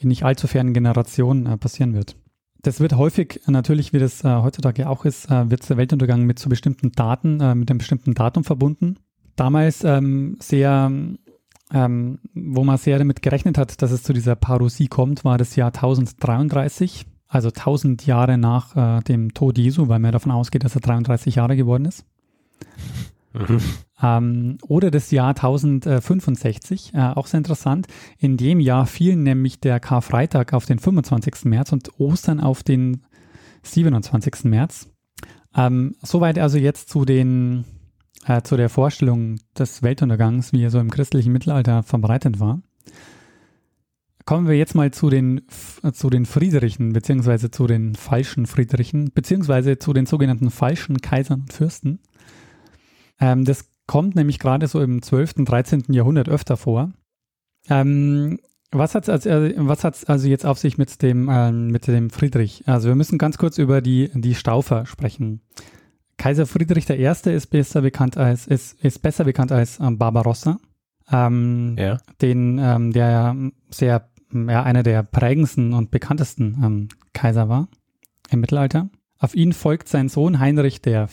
in 0.00 0.08
nicht 0.08 0.24
allzu 0.24 0.46
fernen 0.46 0.74
Generationen 0.74 1.46
äh, 1.46 1.56
passieren 1.56 1.94
wird. 1.94 2.16
Das 2.62 2.80
wird 2.80 2.96
häufig, 2.96 3.40
äh, 3.46 3.50
natürlich 3.50 3.92
wie 3.92 3.98
das 3.98 4.24
äh, 4.24 4.28
heutzutage 4.28 4.88
auch 4.88 5.04
ist, 5.04 5.30
wird 5.30 5.68
der 5.68 5.76
Weltuntergang 5.76 6.24
mit 6.24 6.38
so 6.38 6.48
bestimmten 6.48 6.92
Daten, 6.92 7.36
mit 7.58 7.70
einem 7.70 7.78
bestimmten 7.78 8.14
Datum 8.14 8.44
verbunden. 8.44 8.96
Damals 9.36 9.84
ähm, 9.84 10.36
sehr, 10.40 10.90
ähm, 11.72 12.18
wo 12.34 12.64
man 12.64 12.76
sehr 12.76 12.98
damit 12.98 13.22
gerechnet 13.22 13.56
hat, 13.56 13.80
dass 13.80 13.90
es 13.90 14.02
zu 14.02 14.12
dieser 14.12 14.36
Parousie 14.36 14.88
kommt, 14.88 15.24
war 15.24 15.38
das 15.38 15.56
Jahr 15.56 15.68
1033, 15.68 17.06
also 17.28 17.48
1000 17.48 18.04
Jahre 18.06 18.36
nach 18.36 18.76
äh, 18.76 19.02
dem 19.02 19.32
Tod 19.32 19.56
Jesu, 19.56 19.88
weil 19.88 20.00
man 20.00 20.12
davon 20.12 20.32
ausgeht, 20.32 20.64
dass 20.64 20.74
er 20.74 20.80
33 20.80 21.36
Jahre 21.36 21.56
geworden 21.56 21.84
ist. 21.84 22.04
Mhm. 23.32 23.60
Ähm, 24.02 24.58
oder 24.66 24.90
das 24.90 25.10
Jahr 25.10 25.30
1065, 25.30 26.94
äh, 26.94 26.98
auch 26.98 27.26
sehr 27.26 27.38
interessant. 27.38 27.86
In 28.18 28.36
dem 28.36 28.60
Jahr 28.60 28.86
fiel 28.86 29.16
nämlich 29.16 29.60
der 29.60 29.80
Karfreitag 29.80 30.52
auf 30.52 30.66
den 30.66 30.78
25. 30.78 31.44
März 31.44 31.72
und 31.72 32.00
Ostern 32.00 32.40
auf 32.40 32.62
den 32.62 33.02
27. 33.62 34.44
März. 34.44 34.88
Ähm, 35.54 35.96
soweit 36.02 36.38
also 36.38 36.58
jetzt 36.58 36.88
zu 36.88 37.04
den 37.04 37.64
äh, 38.26 38.42
zu 38.42 38.56
der 38.56 38.68
Vorstellung 38.68 39.38
des 39.58 39.82
Weltuntergangs, 39.82 40.52
wie 40.52 40.62
er 40.62 40.70
so 40.70 40.78
im 40.78 40.90
christlichen 40.90 41.32
Mittelalter 41.32 41.82
verbreitet 41.82 42.40
war. 42.40 42.60
Kommen 44.26 44.46
wir 44.46 44.56
jetzt 44.56 44.74
mal 44.74 44.92
zu 44.92 45.10
den, 45.10 45.42
zu 45.92 46.10
den 46.10 46.26
Friedrichen, 46.26 46.92
beziehungsweise 46.92 47.50
zu 47.50 47.66
den 47.66 47.94
falschen 47.94 48.46
Friedrichen, 48.46 49.10
beziehungsweise 49.12 49.78
zu 49.78 49.92
den 49.92 50.06
sogenannten 50.06 50.50
falschen 50.50 51.00
Kaisern 51.00 51.40
und 51.40 51.52
Fürsten. 51.52 52.00
Ähm, 53.18 53.44
das 53.44 53.69
kommt 53.90 54.14
nämlich 54.14 54.38
gerade 54.38 54.68
so 54.68 54.80
im 54.80 55.02
12., 55.02 55.44
13. 55.44 55.82
Jahrhundert 55.88 56.28
öfter 56.28 56.56
vor. 56.56 56.92
Ähm, 57.68 58.38
was 58.70 58.94
hat 58.94 59.08
es 59.08 59.08
also, 59.08 59.28
äh, 59.28 59.52
was 59.56 59.82
hat's 59.82 60.04
also 60.04 60.28
jetzt 60.28 60.46
auf 60.46 60.60
sich 60.60 60.78
mit 60.78 61.02
dem, 61.02 61.28
äh, 61.28 61.50
mit 61.50 61.88
dem 61.88 62.08
Friedrich? 62.08 62.62
Also 62.68 62.86
wir 62.86 62.94
müssen 62.94 63.18
ganz 63.18 63.36
kurz 63.36 63.58
über 63.58 63.80
die, 63.80 64.08
die 64.14 64.36
Staufer 64.36 64.86
sprechen. 64.86 65.40
Kaiser 66.18 66.46
Friedrich 66.46 66.88
I. 66.88 67.04
ist 67.04 67.50
besser 67.50 67.82
bekannt 67.82 68.16
als, 68.16 68.46
ist, 68.46 68.80
ist 68.80 69.02
besser 69.02 69.24
bekannt 69.24 69.50
als 69.50 69.80
ähm, 69.80 69.98
Barbarossa, 69.98 70.60
ähm, 71.10 71.74
Ja. 71.76 71.98
den, 72.22 72.60
ähm, 72.62 72.92
der 72.92 73.10
ja 73.10 73.36
sehr, 73.70 74.08
ja, 74.32 74.62
einer 74.62 74.84
der 74.84 75.02
prägendsten 75.02 75.72
und 75.72 75.90
bekanntesten 75.90 76.56
ähm, 76.62 76.88
Kaiser 77.12 77.48
war 77.48 77.66
im 78.30 78.38
Mittelalter. 78.38 78.88
Auf 79.18 79.34
ihn 79.34 79.52
folgt 79.52 79.88
sein 79.88 80.08
Sohn 80.08 80.38
Heinrich 80.38 80.80
IV. 80.86 81.08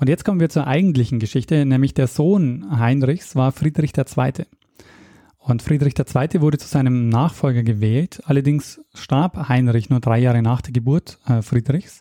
Und 0.00 0.08
jetzt 0.08 0.24
kommen 0.24 0.40
wir 0.40 0.48
zur 0.48 0.66
eigentlichen 0.66 1.18
Geschichte, 1.18 1.66
nämlich 1.66 1.92
der 1.92 2.06
Sohn 2.06 2.78
Heinrichs 2.78 3.36
war 3.36 3.52
Friedrich 3.52 3.92
II. 3.98 4.46
Und 5.36 5.60
Friedrich 5.60 5.92
II. 5.98 6.40
wurde 6.40 6.56
zu 6.56 6.66
seinem 6.66 7.10
Nachfolger 7.10 7.62
gewählt. 7.62 8.22
Allerdings 8.24 8.80
starb 8.94 9.50
Heinrich 9.50 9.90
nur 9.90 10.00
drei 10.00 10.18
Jahre 10.18 10.40
nach 10.40 10.62
der 10.62 10.72
Geburt 10.72 11.18
äh, 11.26 11.42
Friedrichs 11.42 12.00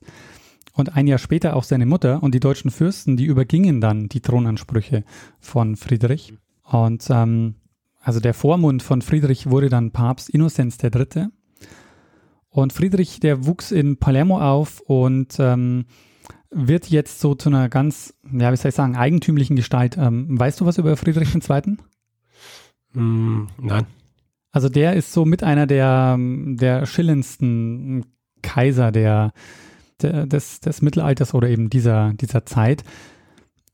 und 0.74 0.96
ein 0.96 1.08
Jahr 1.08 1.18
später 1.18 1.58
auch 1.58 1.63
seine 1.63 1.86
Mutter. 1.86 2.24
Und 2.24 2.34
die 2.34 2.39
deutschen 2.39 2.72
Fürsten, 2.72 3.18
die 3.18 3.25
übergingen 3.25 3.82
dann 3.82 4.08
die 4.08 4.22
Thronansprüche 4.22 5.03
von 5.41 5.75
Friedrich. 5.75 6.34
Und 6.63 7.06
ähm, 7.10 7.56
also 8.00 8.22
der 8.22 8.34
Vormund 8.34 8.82
von 8.82 9.01
Friedrich 9.01 9.50
wurde 9.50 9.68
dann 9.68 9.91
Papst 9.91 10.29
Innozenz 10.29 10.77
III. 10.82 11.27
Und 12.50 12.72
Friedrich, 12.72 13.20
der 13.20 13.46
wuchs 13.46 13.74
in 13.74 13.98
Palermo 13.98 14.39
auf 14.39 14.79
und 14.79 15.36
ähm, 15.38 15.86
wird 16.51 16.88
jetzt 16.88 17.20
so 17.20 17.36
zu 17.36 17.50
einer 17.50 17.70
ganz, 17.70 18.13
ja, 18.32 18.51
wie 18.51 18.58
soll 18.58 18.70
ich 18.70 18.75
sagen, 18.75 18.96
eigentümlichen 18.96 19.56
Gestalt. 19.56 19.98
Ähm, 19.98 20.39
weißt 20.39 20.60
du 20.60 20.65
was 20.65 20.77
über 20.77 20.98
Friedrich 20.98 21.34
II.? 21.34 21.77
Mm, 22.94 23.48
nein. 23.62 23.86
Also 24.51 24.70
der 24.70 24.94
ist 24.94 25.13
so 25.13 25.25
mit 25.25 25.44
einer 25.44 25.68
der, 25.68 26.18
der 26.20 26.86
schillendsten 26.86 28.06
Kaiser 28.41 28.91
der, 28.91 29.32
der, 30.01 30.25
des, 30.25 30.60
des 30.60 30.82
Mittelalters 30.82 31.34
oder 31.34 31.50
eben 31.50 31.70
dieser, 31.70 32.13
dieser 32.13 32.46
Zeit. 32.46 32.84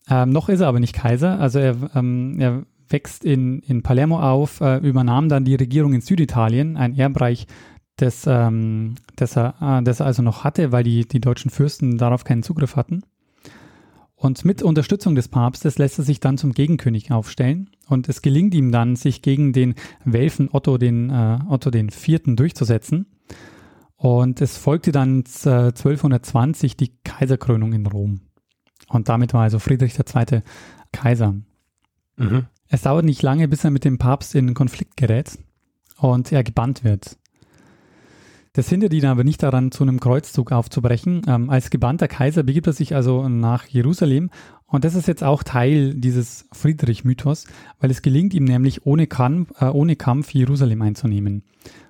Ähm, 0.10 0.30
noch 0.32 0.50
ist 0.50 0.60
er 0.60 0.68
aber 0.68 0.80
nicht 0.80 0.94
Kaiser. 0.94 1.40
Also 1.40 1.60
er, 1.60 1.76
ähm, 1.96 2.40
er 2.40 2.66
wächst 2.90 3.24
in, 3.24 3.60
in 3.62 3.84
Palermo 3.84 4.20
auf, 4.20 4.62
äh, 4.62 4.78
übernahm 4.78 5.30
dann 5.30 5.46
die 5.46 5.56
Regierung 5.56 5.94
in 5.94 6.02
Süditalien, 6.02 6.78
ein 6.78 6.96
Erbreich, 6.96 7.48
das, 7.98 8.26
ähm, 8.28 8.96
das, 9.16 9.38
er, 9.38 9.56
äh, 9.62 9.84
das 9.84 10.00
er 10.00 10.06
also 10.06 10.22
noch 10.22 10.44
hatte, 10.44 10.72
weil 10.72 10.84
die, 10.84 11.08
die 11.08 11.22
deutschen 11.22 11.52
Fürsten 11.52 11.98
darauf 11.98 12.24
keinen 12.24 12.44
Zugriff 12.44 12.76
hatten. 12.76 13.04
Und 14.16 14.46
mit 14.46 14.64
Unterstützung 14.64 15.16
des 15.16 15.28
Papstes 15.28 15.78
lässt 15.78 16.00
er 16.00 16.06
sich 16.06 16.20
dann 16.20 16.38
zum 16.38 16.54
Gegenkönig 16.54 17.12
aufstellen. 17.12 17.70
Und 17.88 18.10
es 18.10 18.22
gelingt 18.22 18.56
ihm 18.56 18.72
dann, 18.72 18.96
sich 18.96 19.22
gegen 19.22 19.54
den 19.54 19.76
Welfen 20.04 20.50
Otto 20.52 20.78
den, 20.78 21.10
äh, 21.10 21.40
Otto 21.48 21.70
den 21.70 21.90
Vierten 21.90 22.36
durchzusetzen. 22.36 23.08
Und 23.98 24.42
es 24.42 24.58
folgte 24.58 24.92
dann 24.92 25.20
äh, 25.46 25.72
1220 25.72 26.78
die 26.78 26.94
Kaiserkrönung 27.04 27.74
in 27.74 27.86
Rom. 27.86 28.22
Und 28.88 29.10
damit 29.10 29.34
war 29.34 29.44
also 29.44 29.60
Friedrich 29.60 29.98
II. 29.98 30.42
Kaiser. 30.92 31.36
Mhm. 32.18 32.46
Es 32.68 32.84
dauert 32.84 33.06
nicht 33.06 33.22
lange, 33.22 33.48
bis 33.48 33.64
er 33.64 33.72
mit 33.72 33.86
dem 33.86 33.98
Papst 33.98 34.36
in 34.36 34.54
Konflikt 34.54 34.98
gerät 34.98 35.38
und 35.98 36.32
er 36.32 36.44
gebannt 36.44 36.84
wird. 36.84 37.18
Das 38.56 38.70
hindert 38.70 38.94
ihn 38.94 39.06
aber 39.06 39.26
nicht 39.26 39.44
daran, 39.44 39.72
zu 39.72 39.84
einem 39.84 40.00
Kreuzzug 40.00 40.54
aufzubrechen. 40.54 41.24
Ähm, 41.28 41.50
als 41.50 41.70
gebannter 41.70 42.08
Kaiser 42.08 42.44
begibt 42.44 42.68
er 42.68 42.74
sich 42.74 42.96
also 42.96 43.28
nach 43.28 43.66
Jerusalem 43.68 44.30
und 44.66 44.86
das 44.86 44.96
ist 44.96 45.08
jetzt 45.10 45.24
auch 45.24 45.44
Teil 45.44 45.94
dieses 45.94 46.48
Friedrich-Mythos, 46.54 47.48
weil 47.80 47.92
es 47.92 48.02
gelingt 48.02 48.34
ihm 48.34 48.46
nämlich 48.46 48.86
ohne 48.86 49.08
Kampf, 49.08 49.52
äh, 49.62 49.66
ohne 49.66 49.98
Kampf 49.98 50.32
Jerusalem 50.32 50.82
einzunehmen, 50.82 51.44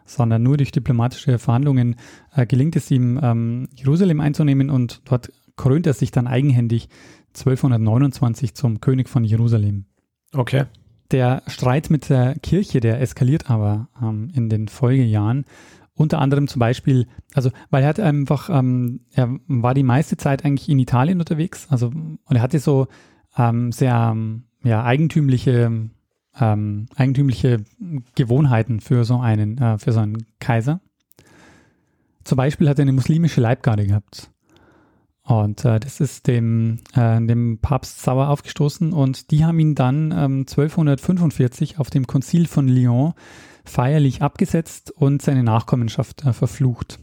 sondern 0.06 0.42
nur 0.42 0.58
durch 0.58 0.72
diplomatische 0.72 1.38
Verhandlungen 1.38 1.98
äh, 2.36 2.48
gelingt 2.48 2.76
es 2.76 2.90
ihm, 2.90 3.20
ähm, 3.22 3.70
Jerusalem 3.76 4.20
einzunehmen 4.20 4.72
und 4.72 5.02
dort 5.06 5.32
krönt 5.58 5.86
er 5.86 5.94
sich 5.94 6.10
dann 6.10 6.26
eigenhändig 6.26 6.90
1229 7.36 8.56
zum 8.56 8.82
König 8.82 9.08
von 9.08 9.24
Jerusalem. 9.24 9.86
Okay. 10.34 10.66
Der 11.12 11.44
Streit 11.46 11.92
mit 11.92 12.10
der 12.10 12.34
Kirche, 12.40 12.80
der 12.80 13.00
eskaliert 13.00 13.52
aber 13.52 13.88
ähm, 14.02 14.32
in 14.34 14.50
den 14.50 14.68
Folgejahren. 14.68 15.46
Unter 15.98 16.20
anderem 16.20 16.48
zum 16.48 16.60
Beispiel, 16.60 17.08
also 17.34 17.52
weil 17.70 17.84
er 17.84 17.90
hat 17.90 18.00
einfach, 18.02 18.50
ähm, 18.50 19.02
er 19.14 19.40
war 19.48 19.74
die 19.74 19.84
meiste 19.84 20.18
Zeit 20.18 20.44
eigentlich 20.44 20.68
in 20.68 20.78
Italien 20.78 21.20
unterwegs, 21.20 21.68
also 21.70 21.88
und 21.88 22.36
er 22.36 22.42
hatte 22.42 22.60
so 22.60 22.88
ähm, 23.38 23.72
sehr 23.72 24.16
ja, 24.64 24.84
eigentümliche, 24.84 25.90
ähm, 26.40 26.86
eigentümliche 26.96 27.64
Gewohnheiten 28.16 28.82
für 28.82 29.06
so 29.06 29.20
einen, 29.20 29.58
äh, 29.58 29.78
für 29.78 29.94
so 29.94 30.02
einen 30.02 30.26
Kaiser. 30.40 30.82
Zum 32.26 32.38
Beispiel 32.38 32.68
hat 32.68 32.80
er 32.80 32.84
eine 32.84 32.92
muslimische 32.92 33.40
Leibgarde 33.40 33.86
gehabt. 33.86 34.32
Und 35.24 35.66
äh, 35.66 35.80
das 35.80 36.02
ist 36.02 36.28
dem, 36.28 36.80
äh, 36.94 37.20
dem 37.26 37.60
Papst 37.60 38.02
sauer 38.02 38.30
aufgestoßen 38.30 38.94
und 38.94 39.32
die 39.32 39.44
haben 39.44 39.60
ihn 39.60 39.74
dann 39.74 40.12
ähm, 40.12 40.40
1245 40.42 41.80
auf 41.80 41.90
dem 41.90 42.06
Konzil 42.06 42.48
von 42.48 42.68
Lyon 42.68 43.14
feierlich 43.66 44.22
abgesetzt 44.22 44.92
und 44.92 45.22
seine 45.22 45.44
Nachkommenschaft 45.44 46.26
äh, 46.26 46.34
verflucht. 46.34 47.00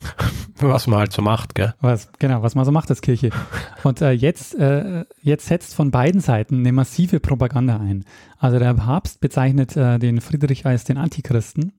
Was 0.58 0.86
man 0.86 1.00
halt 1.00 1.12
so 1.12 1.22
macht, 1.22 1.54
gell? 1.54 1.74
Was, 1.80 2.10
genau, 2.18 2.42
was 2.42 2.54
man 2.54 2.64
so 2.64 2.70
macht 2.70 2.88
als 2.90 3.00
Kirche. 3.02 3.30
Und 3.82 4.00
äh, 4.00 4.12
jetzt, 4.12 4.54
äh, 4.54 5.04
jetzt 5.20 5.46
setzt 5.46 5.74
von 5.74 5.90
beiden 5.90 6.20
Seiten 6.20 6.58
eine 6.58 6.72
massive 6.72 7.18
Propaganda 7.18 7.78
ein. 7.78 8.04
Also 8.38 8.58
der 8.60 8.74
Papst 8.74 9.20
bezeichnet 9.20 9.76
äh, 9.76 9.98
den 9.98 10.20
Friedrich 10.20 10.64
als 10.64 10.84
den 10.84 10.98
Antichristen. 10.98 11.72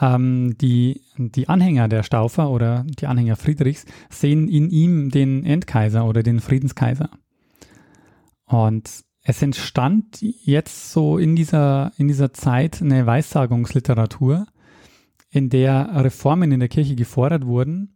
Ähm, 0.00 0.56
die, 0.58 1.02
die 1.18 1.48
Anhänger 1.48 1.88
der 1.88 2.02
Staufer 2.02 2.50
oder 2.50 2.84
die 2.86 3.06
Anhänger 3.06 3.36
Friedrichs 3.36 3.84
sehen 4.08 4.48
in 4.48 4.70
ihm 4.70 5.10
den 5.10 5.44
Endkaiser 5.44 6.06
oder 6.06 6.22
den 6.22 6.40
Friedenskaiser. 6.40 7.10
Und 8.46 9.04
es 9.24 9.40
entstand 9.40 10.20
jetzt 10.20 10.92
so 10.92 11.16
in 11.16 11.34
dieser, 11.34 11.92
in 11.96 12.08
dieser 12.08 12.32
Zeit 12.34 12.82
eine 12.82 13.06
Weissagungsliteratur, 13.06 14.46
in 15.30 15.48
der 15.48 15.90
Reformen 15.94 16.52
in 16.52 16.60
der 16.60 16.68
Kirche 16.68 16.94
gefordert 16.94 17.46
wurden, 17.46 17.94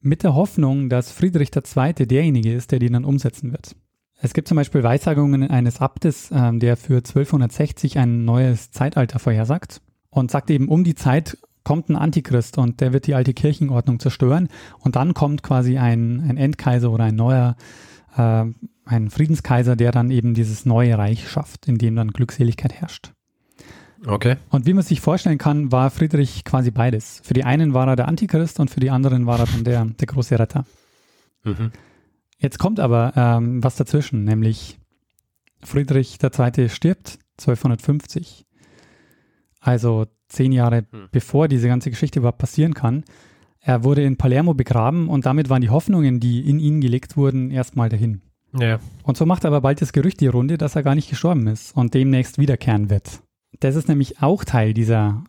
mit 0.00 0.24
der 0.24 0.34
Hoffnung, 0.34 0.88
dass 0.88 1.12
Friedrich 1.12 1.50
II. 1.54 2.06
derjenige 2.06 2.52
ist, 2.52 2.72
der 2.72 2.80
die 2.80 2.90
dann 2.90 3.04
umsetzen 3.04 3.52
wird. 3.52 3.76
Es 4.22 4.34
gibt 4.34 4.48
zum 4.48 4.56
Beispiel 4.56 4.82
Weissagungen 4.82 5.48
eines 5.48 5.80
Abtes, 5.80 6.30
ähm, 6.32 6.58
der 6.58 6.76
für 6.76 6.96
1260 6.96 7.98
ein 7.98 8.24
neues 8.24 8.70
Zeitalter 8.70 9.18
vorhersagt 9.18 9.80
und 10.10 10.30
sagt 10.30 10.50
eben, 10.50 10.68
um 10.68 10.84
die 10.84 10.94
Zeit 10.94 11.38
kommt 11.62 11.88
ein 11.88 11.96
Antichrist 11.96 12.58
und 12.58 12.80
der 12.80 12.92
wird 12.92 13.06
die 13.06 13.14
alte 13.14 13.34
Kirchenordnung 13.34 14.00
zerstören 14.00 14.48
und 14.80 14.96
dann 14.96 15.14
kommt 15.14 15.42
quasi 15.42 15.78
ein, 15.78 16.20
ein 16.28 16.36
Endkaiser 16.36 16.90
oder 16.90 17.04
ein 17.04 17.16
neuer, 17.16 17.56
äh, 18.16 18.44
ein 18.90 19.08
Friedenskaiser, 19.10 19.76
der 19.76 19.92
dann 19.92 20.10
eben 20.10 20.34
dieses 20.34 20.66
neue 20.66 20.98
Reich 20.98 21.28
schafft, 21.28 21.68
in 21.68 21.78
dem 21.78 21.94
dann 21.96 22.10
Glückseligkeit 22.10 22.72
herrscht. 22.72 23.12
Okay. 24.04 24.36
Und 24.48 24.66
wie 24.66 24.72
man 24.72 24.82
sich 24.82 25.00
vorstellen 25.00 25.38
kann, 25.38 25.70
war 25.70 25.90
Friedrich 25.90 26.44
quasi 26.44 26.70
beides. 26.70 27.20
Für 27.22 27.34
die 27.34 27.44
einen 27.44 27.74
war 27.74 27.86
er 27.86 27.96
der 27.96 28.08
Antichrist 28.08 28.58
und 28.58 28.70
für 28.70 28.80
die 28.80 28.90
anderen 28.90 29.26
war 29.26 29.38
er 29.38 29.46
dann 29.46 29.64
der, 29.64 29.84
der 29.84 30.06
große 30.06 30.38
Retter. 30.38 30.64
Mhm. 31.44 31.70
Jetzt 32.38 32.58
kommt 32.58 32.80
aber 32.80 33.12
ähm, 33.14 33.62
was 33.62 33.76
dazwischen, 33.76 34.24
nämlich 34.24 34.78
Friedrich 35.62 36.18
II. 36.22 36.68
stirbt 36.70 37.18
1250. 37.38 38.46
Also 39.60 40.06
zehn 40.28 40.52
Jahre 40.52 40.86
Hm. 40.90 41.08
bevor 41.12 41.48
diese 41.48 41.68
ganze 41.68 41.90
Geschichte 41.90 42.20
überhaupt 42.20 42.38
passieren 42.38 42.74
kann. 42.74 43.04
Er 43.60 43.84
wurde 43.84 44.02
in 44.02 44.16
Palermo 44.16 44.54
begraben 44.54 45.08
und 45.08 45.26
damit 45.26 45.50
waren 45.50 45.60
die 45.60 45.68
Hoffnungen, 45.68 46.18
die 46.18 46.48
in 46.48 46.58
ihn 46.58 46.80
gelegt 46.80 47.18
wurden, 47.18 47.50
erstmal 47.50 47.90
dahin. 47.90 48.22
Ja. 48.58 48.80
Und 49.04 49.16
so 49.16 49.26
macht 49.26 49.44
aber 49.44 49.60
bald 49.60 49.80
das 49.80 49.92
Gerücht 49.92 50.20
die 50.20 50.26
Runde, 50.26 50.58
dass 50.58 50.76
er 50.76 50.82
gar 50.82 50.94
nicht 50.94 51.08
gestorben 51.10 51.46
ist 51.46 51.76
und 51.76 51.94
demnächst 51.94 52.38
wiederkehren 52.38 52.90
wird. 52.90 53.20
Das 53.60 53.76
ist 53.76 53.88
nämlich 53.88 54.22
auch 54.22 54.44
Teil 54.44 54.74
dieser 54.74 55.24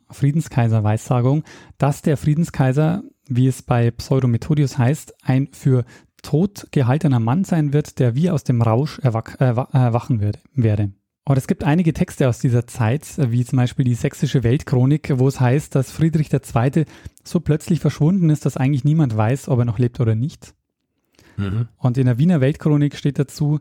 Friedenskaiser-Weissagung, 0.56 1.44
dass 1.78 2.01
der 2.01 2.18
Friedenskaiser, 2.18 3.04
wie 3.28 3.48
es 3.48 3.62
bei 3.62 3.92
Pseudomethodius 3.92 4.78
heißt, 4.78 5.13
ein 5.24 5.50
für 5.51 5.86
tot 6.24 6.68
gehaltener 6.72 7.20
Mann 7.20 7.44
sein 7.44 7.74
wird, 7.74 8.00
der 8.00 8.16
wie 8.16 8.30
aus 8.30 8.44
dem 8.44 8.62
Rausch 8.62 9.00
erwach, 9.00 9.40
wa- 9.40 9.68
erwachen 9.72 10.22
wird, 10.22 10.40
werde. 10.54 10.92
Und 11.25 11.38
es 11.38 11.48
gibt 11.48 11.63
einige 11.63 11.94
Texte 11.94 12.28
aus 12.30 12.40
dieser 12.40 12.68
Zeit, 12.68 13.06
wie 13.18 13.46
zum 13.46 13.58
Beispiel 13.58 13.86
die 13.86 13.94
Sächsische 13.96 14.44
Weltchronik, 14.44 15.13
wo 15.18 15.28
es 15.28 15.40
heißt, 15.40 15.74
dass 15.75 15.92
Friedrich 15.92 16.32
II. 16.34 16.86
so 17.24 17.40
plötzlich 17.40 17.80
verschwunden 17.80 18.30
ist, 18.30 18.46
dass 18.46 18.58
eigentlich 18.58 18.84
niemand 18.84 19.16
weiß, 19.16 19.48
ob 19.50 19.60
er 19.60 19.66
noch 19.66 19.80
lebt 19.80 20.00
oder 20.00 20.16
nicht. 20.16 20.54
Mhm. 21.42 21.68
Und 21.78 21.98
in 21.98 22.06
der 22.06 22.18
Wiener 22.18 22.42
Weltchronik 22.42 22.96
steht 22.96 23.20
dazu, 23.20 23.60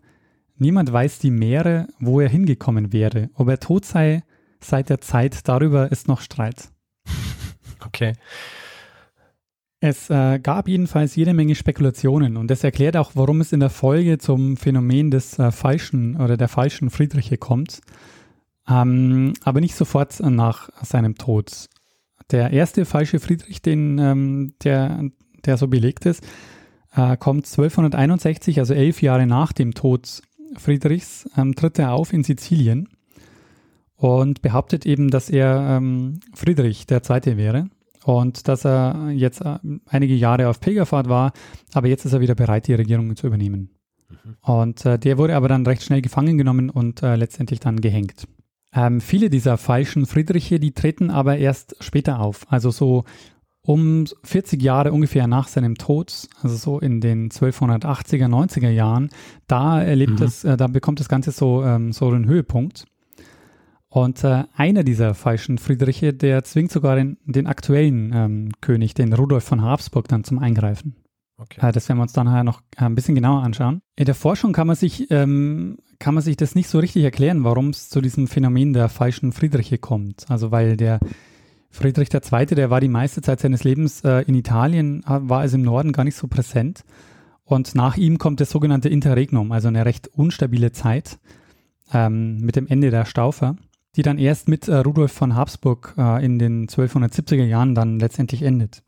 niemand 0.57 0.93
weiß 0.93 1.19
die 1.19 1.31
Meere, 1.31 1.89
wo 1.99 2.21
er 2.21 2.29
hingekommen 2.29 2.93
wäre. 2.93 3.31
Ob 3.35 3.49
er 3.49 3.61
tot 3.61 3.85
sei 3.85 4.23
seit 4.61 4.91
der 4.91 5.01
Zeit, 5.01 5.49
darüber 5.49 5.91
ist 5.91 6.09
noch 6.09 6.21
Streit. 6.21 6.69
Okay. 7.83 8.13
Es 9.81 10.11
äh, 10.11 10.39
gab 10.39 10.69
jedenfalls 10.69 11.17
jede 11.17 11.33
Menge 11.33 11.55
Spekulationen 11.55 12.37
und 12.37 12.51
das 12.51 12.63
erklärt 12.63 12.99
auch, 12.99 13.13
warum 13.15 13.41
es 13.41 13.55
in 13.55 13.61
der 13.61 13.71
Folge 13.71 14.19
zum 14.19 14.59
Phänomen 14.59 15.11
des 15.11 15.39
äh, 15.39 15.51
falschen 15.51 16.17
oder 16.17 16.37
der 16.37 16.49
falschen 16.49 16.91
Friedriche 16.91 17.39
kommt, 17.39 17.81
ähm, 18.69 19.33
aber 19.43 19.63
nicht 19.63 19.75
sofort 19.75 20.21
nach 20.21 20.69
seinem 20.85 21.15
Tod. 21.15 21.71
Der 22.31 22.51
erste 22.51 22.85
falsche 22.85 23.21
Friedrich, 23.21 23.63
den, 23.63 23.99
ähm, 23.99 24.53
der, 24.63 25.05
der 25.47 25.57
so 25.57 25.67
belegt 25.67 26.05
ist, 26.05 26.23
äh, 26.94 27.16
kommt 27.16 27.47
1261, 27.47 28.59
also 28.59 28.75
elf 28.75 29.02
Jahre 29.02 29.26
nach 29.26 29.52
dem 29.52 29.75
Tod 29.75 30.23
Friedrichs, 30.56 31.28
ähm, 31.37 31.54
tritt 31.54 31.78
er 31.78 31.92
auf 31.92 32.12
in 32.12 32.25
Sizilien 32.25 32.88
und 33.97 34.42
behauptet 34.42 34.87
eben, 34.87 35.11
dass 35.11 35.30
er 35.30 35.76
ähm, 35.76 36.20
Friedrich 36.35 36.87
der 36.87 37.02
Zweite 37.02 37.37
wäre 37.37 37.68
und 38.04 38.49
dass 38.49 38.64
er 38.64 39.11
jetzt 39.11 39.42
äh, 39.42 39.59
einige 39.87 40.14
Jahre 40.14 40.49
auf 40.49 40.61
Pilgerfahrt 40.61 41.09
war, 41.09 41.32
aber 41.73 41.88
jetzt 41.88 42.04
ist 42.04 42.12
er 42.12 42.20
wieder 42.20 42.35
bereit, 42.35 42.66
die 42.66 42.75
Regierung 42.75 43.14
zu 43.14 43.26
übernehmen. 43.26 43.70
Mhm. 44.09 44.37
Und 44.40 44.87
äh, 44.87 44.99
der 44.99 45.18
wurde 45.18 45.37
aber 45.37 45.49
dann 45.49 45.66
recht 45.66 45.82
schnell 45.82 46.02
gefangen 46.02 46.38
genommen 46.38 46.70
und 46.70 47.02
äh, 47.02 47.16
letztendlich 47.16 47.61
dann 47.61 47.80
gehängt. 47.80 48.26
Ähm, 48.73 49.00
viele 49.00 49.30
dieser 49.30 49.59
falschen 49.59 50.06
Friedriche, 50.06 50.61
die 50.61 50.73
treten 50.73 51.11
aber 51.11 51.38
erst 51.38 51.76
später 51.80 52.20
auf, 52.20 52.47
also 52.50 52.70
so 52.70 53.04
um 53.62 54.07
40 54.25 54.62
Jahre 54.62 54.93
ungefähr 54.93 55.26
nach 55.26 55.49
seinem 55.49 55.76
Tod, 55.76 56.29
also 56.43 56.57
so 56.57 56.79
in 56.79 57.00
den 57.00 57.31
1280er, 57.31 58.26
90er 58.26 58.71
Jahren, 58.71 59.11
da 59.47 59.83
erlebt 59.83 60.21
mhm. 60.21 60.26
es, 60.26 60.45
äh, 60.45 60.57
da 60.57 60.67
bekommt 60.67 61.00
das 61.00 61.09
Ganze 61.09 61.31
so, 61.31 61.62
ähm, 61.64 61.93
so 61.93 62.09
einen 62.09 62.26
Höhepunkt. 62.26 62.87
Und 63.88 64.23
äh, 64.23 64.45
einer 64.55 64.85
dieser 64.85 65.14
falschen 65.14 65.59
Friedriche, 65.59 66.14
der 66.14 66.45
zwingt 66.45 66.71
sogar 66.71 66.95
den, 66.95 67.19
den 67.25 67.49
aktuellen 67.49 68.12
ähm, 68.14 68.52
König, 68.61 68.95
den 68.95 69.12
Rudolf 69.12 69.45
von 69.45 69.62
Habsburg, 69.62 70.07
dann 70.07 70.23
zum 70.23 70.38
Eingreifen. 70.38 70.95
Okay. 71.37 71.67
Äh, 71.67 71.73
das 71.73 71.88
werden 71.88 71.99
wir 71.99 72.02
uns 72.02 72.12
dann 72.12 72.26
nachher 72.26 72.45
noch 72.45 72.61
äh, 72.76 72.85
ein 72.85 72.95
bisschen 72.95 73.17
genauer 73.17 73.43
anschauen. 73.43 73.83
In 73.97 74.05
der 74.05 74.14
Forschung 74.14 74.52
kann 74.52 74.69
man 74.69 74.76
sich, 74.76 75.11
ähm, 75.11 75.79
kann 75.99 76.14
man 76.14 76.23
sich 76.23 76.37
das 76.37 76.55
nicht 76.55 76.69
so 76.69 76.79
richtig 76.79 77.02
erklären, 77.02 77.43
warum 77.43 77.71
es 77.71 77.88
zu 77.88 78.00
diesem 78.00 78.29
Phänomen 78.29 78.73
der 78.73 78.88
falschen 78.88 79.33
Friedriche 79.33 79.79
kommt. 79.79 80.31
Also 80.31 80.52
weil 80.52 80.76
der 80.76 81.00
Friedrich 81.71 82.09
II., 82.12 82.47
der 82.47 82.71
war 82.71 82.81
die 82.81 82.89
meiste 82.89 83.23
Zeit 83.23 83.41
seines 83.41 83.65
Lebens 83.65 84.03
äh, 84.03 84.23
in 84.23 84.35
Italien, 84.35 85.03
war 85.07 85.41
also 85.41 85.57
im 85.57 85.62
Norden 85.62 85.93
gar 85.93 86.05
nicht 86.05 86.17
so 86.17 86.27
präsent. 86.27 86.85
Und 87.45 87.75
nach 87.75 87.97
ihm 87.97 88.19
kommt 88.19 88.41
das 88.41 88.50
sogenannte 88.50 88.89
Interregnum, 88.89 89.53
also 89.53 89.69
eine 89.69 89.85
recht 89.85 90.09
unstabile 90.09 90.73
Zeit 90.73 91.19
ähm, 91.93 92.41
mit 92.41 92.57
dem 92.57 92.67
Ende 92.67 92.91
der 92.91 93.05
Staufer 93.07 93.57
die 93.97 94.03
dann 94.03 94.19
erst 94.19 94.49
mit 94.49 94.69
äh, 94.69 94.77
Rudolf 94.77 95.12
von 95.12 95.35
Habsburg 95.35 95.95
äh, 95.99 96.25
in 96.25 96.39
den 96.39 96.69
1270er 96.69 97.45
Jahren 97.45 97.75
dann 97.75 97.99
letztendlich 97.99 98.43
endet. 98.43 98.83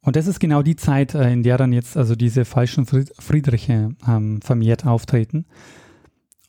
Und 0.00 0.16
das 0.16 0.26
ist 0.26 0.40
genau 0.40 0.62
die 0.62 0.76
Zeit, 0.76 1.14
äh, 1.14 1.32
in 1.32 1.42
der 1.42 1.58
dann 1.58 1.72
jetzt 1.72 1.96
also 1.96 2.14
diese 2.14 2.44
falschen 2.44 2.86
Friedriche 2.86 3.90
ähm, 4.06 4.40
vermehrt 4.40 4.86
auftreten. 4.86 5.46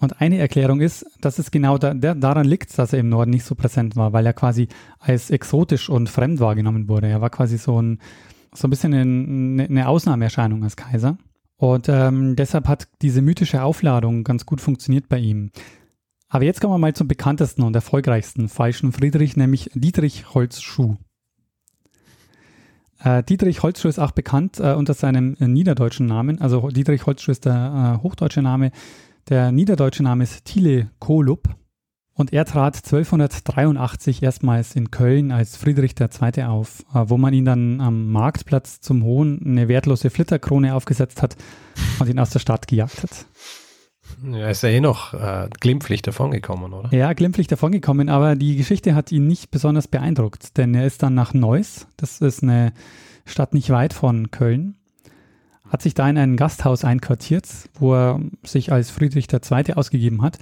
Und 0.04 0.20
eine 0.20 0.38
Erklärung 0.38 0.82
ist, 0.82 1.06
dass 1.22 1.40
es 1.40 1.50
genau 1.50 1.78
da, 1.78 1.94
der, 1.94 2.14
daran 2.14 2.46
liegt, 2.46 2.78
dass 2.78 2.92
er 2.92 3.00
im 3.00 3.08
Norden 3.08 3.32
nicht 3.32 3.46
so 3.46 3.56
präsent 3.56 3.96
war, 3.96 4.12
weil 4.12 4.26
er 4.26 4.34
quasi 4.34 4.68
als 5.00 5.30
exotisch 5.30 5.90
und 5.90 6.10
fremd 6.10 6.42
wahrgenommen 6.42 6.90
wurde. 6.90 7.08
Er 7.08 7.22
war 7.22 7.30
quasi 7.30 7.58
so 7.58 7.82
ein, 7.82 8.00
so 8.54 8.68
ein 8.68 8.70
bisschen 8.70 8.94
eine, 8.94 9.64
eine 9.64 9.88
Ausnahmeerscheinung 9.88 10.62
als 10.64 10.76
Kaiser. 10.76 11.18
Und 11.56 11.88
ähm, 11.88 12.36
deshalb 12.36 12.68
hat 12.68 12.90
diese 13.02 13.22
mythische 13.22 13.64
Aufladung 13.64 14.26
ganz 14.26 14.46
gut 14.46 14.60
funktioniert 14.60 15.08
bei 15.08 15.20
ihm. 15.20 15.52
Aber 16.28 16.44
jetzt 16.44 16.60
kommen 16.60 16.74
wir 16.74 16.80
mal 16.80 16.94
zum 16.94 17.08
bekanntesten 17.08 17.62
und 17.62 17.74
erfolgreichsten 17.74 18.50
falschen 18.50 18.92
Friedrich, 18.92 19.38
nämlich 19.38 19.70
Dietrich 19.74 20.34
Holzschuh. 20.34 20.98
Äh, 23.00 23.24
Dietrich 23.24 23.64
Holzschuh 23.64 23.88
ist 23.88 24.00
auch 24.00 24.12
bekannt 24.12 24.60
äh, 24.60 24.74
unter 24.74 24.96
seinem 24.96 25.38
äh, 25.40 25.48
niederdeutschen 25.48 26.08
Namen. 26.08 26.42
Also 26.42 26.68
Dietrich 26.68 27.06
Holzschuh 27.06 27.32
ist 27.32 27.46
der 27.46 28.00
äh, 28.00 28.04
hochdeutsche 28.04 28.42
Name. 28.42 28.72
Der 29.30 29.54
niederdeutsche 29.54 30.04
Name 30.04 30.24
ist 30.24 30.44
Thiele 30.46 30.90
Kolub. 31.00 31.48
Und 32.16 32.32
er 32.32 32.46
trat 32.46 32.76
1283 32.76 34.22
erstmals 34.22 34.76
in 34.76 34.92
Köln 34.92 35.32
als 35.32 35.56
Friedrich 35.58 35.96
II. 36.00 36.44
auf, 36.44 36.82
äh, 36.94 37.06
wo 37.08 37.18
man 37.18 37.34
ihn 37.34 37.46
dann 37.46 37.82
am 37.82 38.12
Marktplatz 38.12 38.82
zum 38.82 39.04
Hohn 39.04 39.42
eine 39.44 39.68
wertlose 39.68 40.12
Flitterkrone 40.12 40.76
aufgesetzt 40.76 41.24
hat 41.24 41.36
und 42.00 42.10
ihn 42.10 42.20
aus 42.20 42.30
der 42.30 42.40
Stadt 42.40 42.68
gejagt 42.68 43.02
hat. 43.02 43.26
Er 44.32 44.52
ist 44.52 44.62
ja 44.62 44.70
eh 44.70 44.82
noch 44.82 45.16
äh, 45.16 45.50
glimpflich 45.60 46.04
davongekommen, 46.04 46.74
oder? 46.74 46.94
Ja, 46.94 47.14
glimpflich 47.14 47.48
davongekommen, 47.48 48.10
aber 48.10 48.36
die 48.36 48.58
Geschichte 48.58 48.94
hat 48.94 49.12
ihn 49.12 49.26
nicht 49.26 49.50
besonders 49.50 49.88
beeindruckt, 49.88 50.58
denn 50.58 50.76
er 50.76 50.86
ist 50.86 51.02
dann 51.02 51.16
nach 51.16 51.34
Neuss, 51.34 51.88
das 51.98 52.22
ist 52.22 52.44
eine 52.44 52.74
Stadt 53.26 53.56
nicht 53.56 53.72
weit 53.72 53.94
von 53.94 54.30
Köln, 54.30 54.76
hat 55.74 55.82
sich 55.82 55.96
da 55.96 56.08
in 56.08 56.20
ein 56.20 56.38
Gasthaus 56.38 56.86
einquartiert, 56.86 57.48
wo 57.74 57.96
er 57.96 58.22
sich 58.44 58.72
als 58.72 58.92
Friedrich 58.92 59.28
II. 59.34 59.74
ausgegeben 59.74 60.22
hat, 60.22 60.38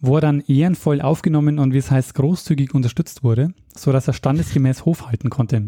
wo 0.00 0.14
er 0.14 0.20
dann 0.20 0.40
ehrenvoll 0.40 1.00
aufgenommen 1.00 1.58
und 1.58 1.74
wie 1.74 1.78
es 1.78 1.90
heißt 1.90 2.14
großzügig 2.14 2.74
unterstützt 2.74 3.24
wurde, 3.24 3.52
sodass 3.74 4.06
er 4.06 4.14
standesgemäß 4.14 4.84
Hof 4.84 5.08
halten 5.08 5.30
konnte. 5.30 5.66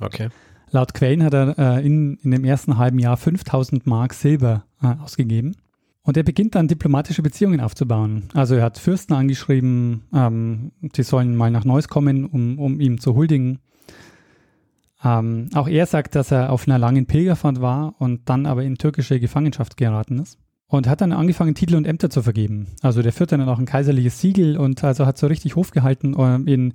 Okay. 0.00 0.28
Laut 0.70 0.92
Quellen 0.92 1.24
hat 1.24 1.32
er 1.32 1.58
äh, 1.58 1.86
in, 1.86 2.18
in 2.22 2.32
dem 2.32 2.44
ersten 2.44 2.76
halben 2.76 2.98
Jahr 2.98 3.16
5000 3.16 3.86
Mark 3.86 4.12
Silber 4.12 4.64
äh, 4.82 4.88
ausgegeben. 5.02 5.56
Und 6.02 6.18
er 6.18 6.24
beginnt 6.24 6.54
dann 6.54 6.68
diplomatische 6.68 7.22
Beziehungen 7.22 7.60
aufzubauen. 7.60 8.24
Also 8.34 8.54
er 8.54 8.64
hat 8.64 8.76
Fürsten 8.76 9.14
angeschrieben, 9.14 10.02
ähm, 10.12 10.72
die 10.82 11.04
sollen 11.04 11.36
mal 11.36 11.50
nach 11.50 11.64
Neuss 11.64 11.88
kommen, 11.88 12.26
um, 12.26 12.58
um 12.58 12.80
ihm 12.80 13.00
zu 13.00 13.14
huldigen. 13.14 13.60
Ähm, 15.04 15.48
auch 15.54 15.68
er 15.68 15.86
sagt, 15.86 16.14
dass 16.14 16.30
er 16.30 16.50
auf 16.50 16.68
einer 16.68 16.78
langen 16.78 17.06
Pilgerfahrt 17.06 17.60
war 17.60 17.94
und 17.98 18.28
dann 18.28 18.46
aber 18.46 18.62
in 18.62 18.78
türkische 18.78 19.18
Gefangenschaft 19.18 19.76
geraten 19.76 20.18
ist. 20.18 20.38
Und 20.68 20.88
hat 20.88 21.02
dann 21.02 21.12
angefangen, 21.12 21.54
Titel 21.54 21.74
und 21.74 21.86
Ämter 21.86 22.08
zu 22.08 22.22
vergeben. 22.22 22.68
Also 22.80 23.02
der 23.02 23.12
führt 23.12 23.32
dann 23.32 23.46
auch 23.46 23.58
ein 23.58 23.66
kaiserliches 23.66 24.20
Siegel 24.20 24.56
und 24.56 24.82
also 24.84 25.04
hat 25.04 25.18
so 25.18 25.26
richtig 25.26 25.54
Hof 25.54 25.70
gehalten 25.70 26.14
äh, 26.14 26.36
in, 26.50 26.72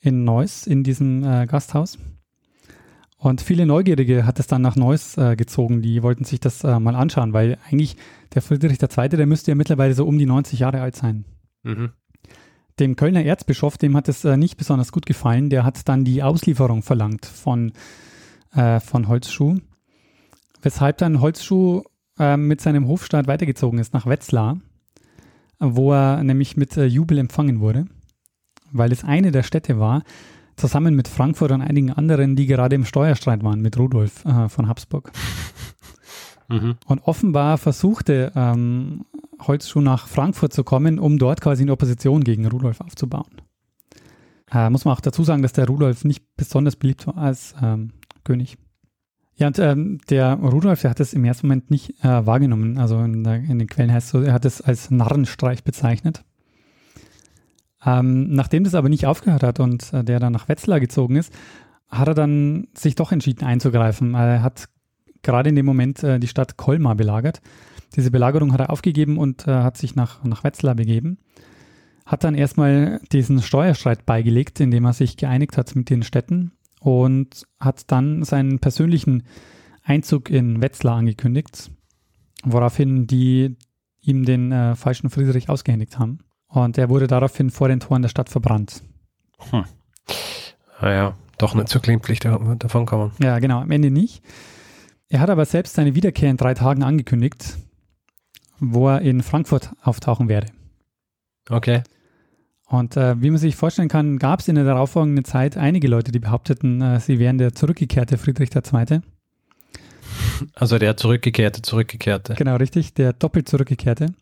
in 0.00 0.24
Neuss, 0.24 0.66
in 0.66 0.82
diesem 0.82 1.22
äh, 1.22 1.46
Gasthaus. 1.46 1.98
Und 3.18 3.40
viele 3.40 3.64
Neugierige 3.64 4.26
hat 4.26 4.40
es 4.40 4.46
dann 4.46 4.62
nach 4.62 4.76
Neuss 4.76 5.16
äh, 5.16 5.36
gezogen, 5.36 5.80
die 5.80 6.02
wollten 6.02 6.24
sich 6.24 6.40
das 6.40 6.64
äh, 6.64 6.78
mal 6.80 6.96
anschauen, 6.96 7.32
weil 7.32 7.58
eigentlich 7.68 7.96
der 8.34 8.42
Friedrich 8.42 8.78
II., 8.82 9.08
der 9.10 9.26
müsste 9.26 9.52
ja 9.52 9.54
mittlerweile 9.54 9.94
so 9.94 10.06
um 10.06 10.18
die 10.18 10.26
90 10.26 10.58
Jahre 10.58 10.80
alt 10.80 10.96
sein. 10.96 11.24
Mhm. 11.62 11.90
Dem 12.78 12.96
Kölner 12.96 13.24
Erzbischof, 13.24 13.78
dem 13.78 13.96
hat 13.96 14.08
es 14.08 14.24
äh, 14.24 14.36
nicht 14.36 14.56
besonders 14.56 14.92
gut 14.92 15.06
gefallen, 15.06 15.48
der 15.48 15.64
hat 15.64 15.88
dann 15.88 16.04
die 16.04 16.22
Auslieferung 16.22 16.82
verlangt 16.82 17.24
von, 17.24 17.72
äh, 18.54 18.80
von 18.80 19.08
Holzschuh, 19.08 19.58
weshalb 20.60 20.98
dann 20.98 21.20
Holzschuh 21.20 21.82
äh, 22.18 22.36
mit 22.36 22.60
seinem 22.60 22.86
Hofstaat 22.86 23.26
weitergezogen 23.26 23.78
ist 23.78 23.94
nach 23.94 24.06
Wetzlar, 24.06 24.58
wo 25.58 25.92
er 25.92 26.22
nämlich 26.22 26.56
mit 26.56 26.76
äh, 26.76 26.84
Jubel 26.84 27.18
empfangen 27.18 27.60
wurde, 27.60 27.86
weil 28.72 28.92
es 28.92 29.04
eine 29.04 29.32
der 29.32 29.42
Städte 29.42 29.78
war, 29.78 30.02
zusammen 30.56 30.94
mit 30.94 31.08
Frankfurt 31.08 31.52
und 31.52 31.62
einigen 31.62 31.92
anderen, 31.92 32.36
die 32.36 32.46
gerade 32.46 32.76
im 32.76 32.84
Steuerstreit 32.84 33.42
waren 33.42 33.60
mit 33.60 33.78
Rudolf 33.78 34.24
äh, 34.24 34.48
von 34.48 34.68
Habsburg. 34.68 35.12
Mhm. 36.48 36.76
Und 36.86 37.00
offenbar 37.00 37.58
versuchte 37.58 38.32
ähm, 38.34 39.04
Holzschuh 39.40 39.80
nach 39.80 40.06
Frankfurt 40.06 40.52
zu 40.52 40.64
kommen, 40.64 40.98
um 40.98 41.18
dort 41.18 41.40
quasi 41.40 41.62
eine 41.62 41.72
Opposition 41.72 42.24
gegen 42.24 42.46
Rudolf 42.46 42.80
aufzubauen. 42.80 43.42
Äh, 44.50 44.70
muss 44.70 44.84
man 44.84 44.94
auch 44.94 45.00
dazu 45.00 45.24
sagen, 45.24 45.42
dass 45.42 45.52
der 45.52 45.66
Rudolf 45.66 46.04
nicht 46.04 46.24
besonders 46.36 46.76
beliebt 46.76 47.06
war 47.06 47.16
als 47.16 47.54
ähm, 47.60 47.92
König. 48.24 48.58
Ja, 49.34 49.48
und 49.48 49.58
ähm, 49.58 49.98
der 50.08 50.34
Rudolf, 50.34 50.80
der 50.80 50.90
hat 50.90 51.00
es 51.00 51.12
im 51.12 51.24
ersten 51.24 51.46
Moment 51.46 51.70
nicht 51.70 52.02
äh, 52.02 52.26
wahrgenommen. 52.26 52.78
Also 52.78 52.98
in, 53.00 53.22
der, 53.22 53.36
in, 53.36 53.58
den 53.58 53.68
Quellen 53.68 53.92
heißt 53.92 54.06
es 54.06 54.10
so, 54.12 54.22
er 54.22 54.32
hat 54.32 54.44
es 54.44 54.62
als 54.62 54.90
Narrenstreich 54.90 55.62
bezeichnet. 55.62 56.24
Ähm, 57.84 58.32
nachdem 58.32 58.64
das 58.64 58.74
aber 58.74 58.88
nicht 58.88 59.06
aufgehört 59.06 59.42
hat 59.42 59.60
und 59.60 59.92
äh, 59.92 60.02
der 60.02 60.20
dann 60.20 60.32
nach 60.32 60.48
Wetzlar 60.48 60.80
gezogen 60.80 61.16
ist, 61.16 61.32
hat 61.88 62.08
er 62.08 62.14
dann 62.14 62.68
sich 62.74 62.94
doch 62.94 63.12
entschieden 63.12 63.44
einzugreifen. 63.44 64.14
Er 64.14 64.42
hat 64.42 64.68
gerade 65.26 65.50
in 65.50 65.56
dem 65.56 65.66
Moment 65.66 66.02
äh, 66.02 66.18
die 66.18 66.28
Stadt 66.28 66.56
Colmar 66.56 66.94
belagert. 66.94 67.42
Diese 67.94 68.10
Belagerung 68.10 68.52
hat 68.52 68.60
er 68.60 68.70
aufgegeben 68.70 69.18
und 69.18 69.46
äh, 69.46 69.50
hat 69.50 69.76
sich 69.76 69.94
nach, 69.94 70.24
nach 70.24 70.44
Wetzlar 70.44 70.74
begeben. 70.74 71.18
Hat 72.06 72.24
dann 72.24 72.34
erstmal 72.34 73.00
diesen 73.12 73.42
Steuerstreit 73.42 74.06
beigelegt, 74.06 74.60
indem 74.60 74.86
er 74.86 74.92
sich 74.92 75.16
geeinigt 75.16 75.58
hat 75.58 75.74
mit 75.76 75.90
den 75.90 76.02
Städten 76.02 76.52
und 76.80 77.46
hat 77.60 77.90
dann 77.90 78.22
seinen 78.22 78.60
persönlichen 78.60 79.24
Einzug 79.82 80.30
in 80.30 80.62
Wetzlar 80.62 80.96
angekündigt, 80.96 81.70
woraufhin 82.44 83.06
die 83.06 83.56
ihm 84.00 84.24
den 84.24 84.52
äh, 84.52 84.76
falschen 84.76 85.10
Friedrich 85.10 85.48
ausgehändigt 85.48 85.98
haben. 85.98 86.20
Und 86.48 86.78
er 86.78 86.88
wurde 86.88 87.08
daraufhin 87.08 87.50
vor 87.50 87.68
den 87.68 87.80
Toren 87.80 88.02
der 88.02 88.08
Stadt 88.08 88.30
verbrannt. 88.30 88.82
Hm. 89.50 89.64
Naja, 90.80 91.08
ah 91.08 91.14
doch 91.38 91.54
nicht 91.54 91.68
zur 91.68 91.82
glimpflich 91.82 92.20
davon 92.20 92.86
kommen. 92.86 93.12
Ja, 93.22 93.38
genau, 93.38 93.60
am 93.60 93.70
Ende 93.70 93.90
nicht. 93.90 94.22
Er 95.08 95.20
hat 95.20 95.30
aber 95.30 95.44
selbst 95.44 95.74
seine 95.74 95.94
Wiederkehr 95.94 96.30
in 96.30 96.36
drei 96.36 96.54
Tagen 96.54 96.82
angekündigt, 96.82 97.58
wo 98.58 98.88
er 98.88 99.02
in 99.02 99.22
Frankfurt 99.22 99.72
auftauchen 99.82 100.28
werde. 100.28 100.48
Okay. 101.48 101.82
Und 102.68 102.96
äh, 102.96 103.20
wie 103.22 103.30
man 103.30 103.38
sich 103.38 103.54
vorstellen 103.54 103.88
kann, 103.88 104.18
gab 104.18 104.40
es 104.40 104.48
in 104.48 104.56
der 104.56 104.64
darauffolgenden 104.64 105.24
Zeit 105.24 105.56
einige 105.56 105.86
Leute, 105.86 106.10
die 106.10 106.18
behaupteten, 106.18 106.82
äh, 106.82 106.98
sie 106.98 107.20
wären 107.20 107.38
der 107.38 107.54
zurückgekehrte 107.54 108.18
Friedrich 108.18 108.50
II. 108.54 109.00
Also 110.54 110.78
der 110.78 110.96
zurückgekehrte, 110.96 111.62
zurückgekehrte. 111.62 112.34
Genau, 112.34 112.56
richtig, 112.56 112.94
der 112.94 113.12
doppelt 113.12 113.48
zurückgekehrte. 113.48 114.14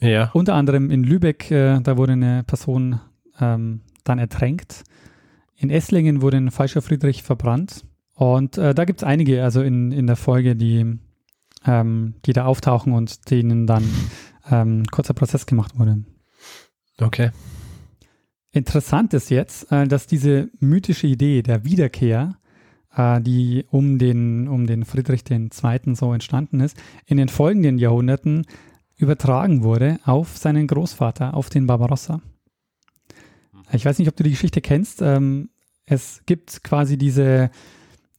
Ja. 0.00 0.30
Unter 0.34 0.54
anderem 0.54 0.90
in 0.90 1.04
Lübeck, 1.04 1.50
äh, 1.50 1.80
da 1.80 1.96
wurde 1.96 2.12
eine 2.12 2.44
Person 2.44 3.00
ähm, 3.40 3.80
dann 4.04 4.18
ertränkt. 4.18 4.84
In 5.56 5.70
Esslingen 5.70 6.20
wurde 6.20 6.36
ein 6.36 6.50
falscher 6.50 6.82
Friedrich 6.82 7.22
verbrannt. 7.22 7.84
Und 8.14 8.58
äh, 8.58 8.74
da 8.74 8.84
gibt 8.84 9.00
es 9.00 9.04
einige, 9.04 9.42
also 9.42 9.62
in, 9.62 9.92
in 9.92 10.06
der 10.06 10.16
Folge, 10.16 10.56
die, 10.56 10.98
ähm, 11.66 12.14
die 12.24 12.32
da 12.32 12.44
auftauchen 12.44 12.92
und 12.92 13.30
denen 13.30 13.66
dann 13.66 13.84
ähm, 14.50 14.84
kurzer 14.90 15.14
Prozess 15.14 15.46
gemacht 15.46 15.78
wurde. 15.78 16.04
Okay. 17.00 17.30
Interessant 18.50 19.12
ist 19.14 19.30
jetzt, 19.30 19.70
äh, 19.72 19.88
dass 19.88 20.06
diese 20.06 20.48
mythische 20.60 21.08
Idee 21.08 21.42
der 21.42 21.64
Wiederkehr, 21.64 22.36
äh, 22.94 23.20
die 23.20 23.64
um 23.68 23.98
den, 23.98 24.46
um 24.46 24.66
den 24.66 24.84
Friedrich 24.84 25.28
II. 25.28 25.50
so 25.94 26.12
entstanden 26.12 26.60
ist, 26.60 26.76
in 27.06 27.16
den 27.16 27.28
folgenden 27.28 27.78
Jahrhunderten 27.78 28.46
übertragen 28.96 29.64
wurde 29.64 29.98
auf 30.04 30.38
seinen 30.38 30.68
Großvater, 30.68 31.34
auf 31.34 31.50
den 31.50 31.66
Barbarossa. 31.66 32.20
Ich 33.72 33.84
weiß 33.84 33.98
nicht, 33.98 34.08
ob 34.08 34.14
du 34.14 34.22
die 34.22 34.30
Geschichte 34.30 34.60
kennst. 34.60 35.02
Ähm, 35.02 35.50
es 35.84 36.22
gibt 36.26 36.62
quasi 36.62 36.96
diese, 36.96 37.50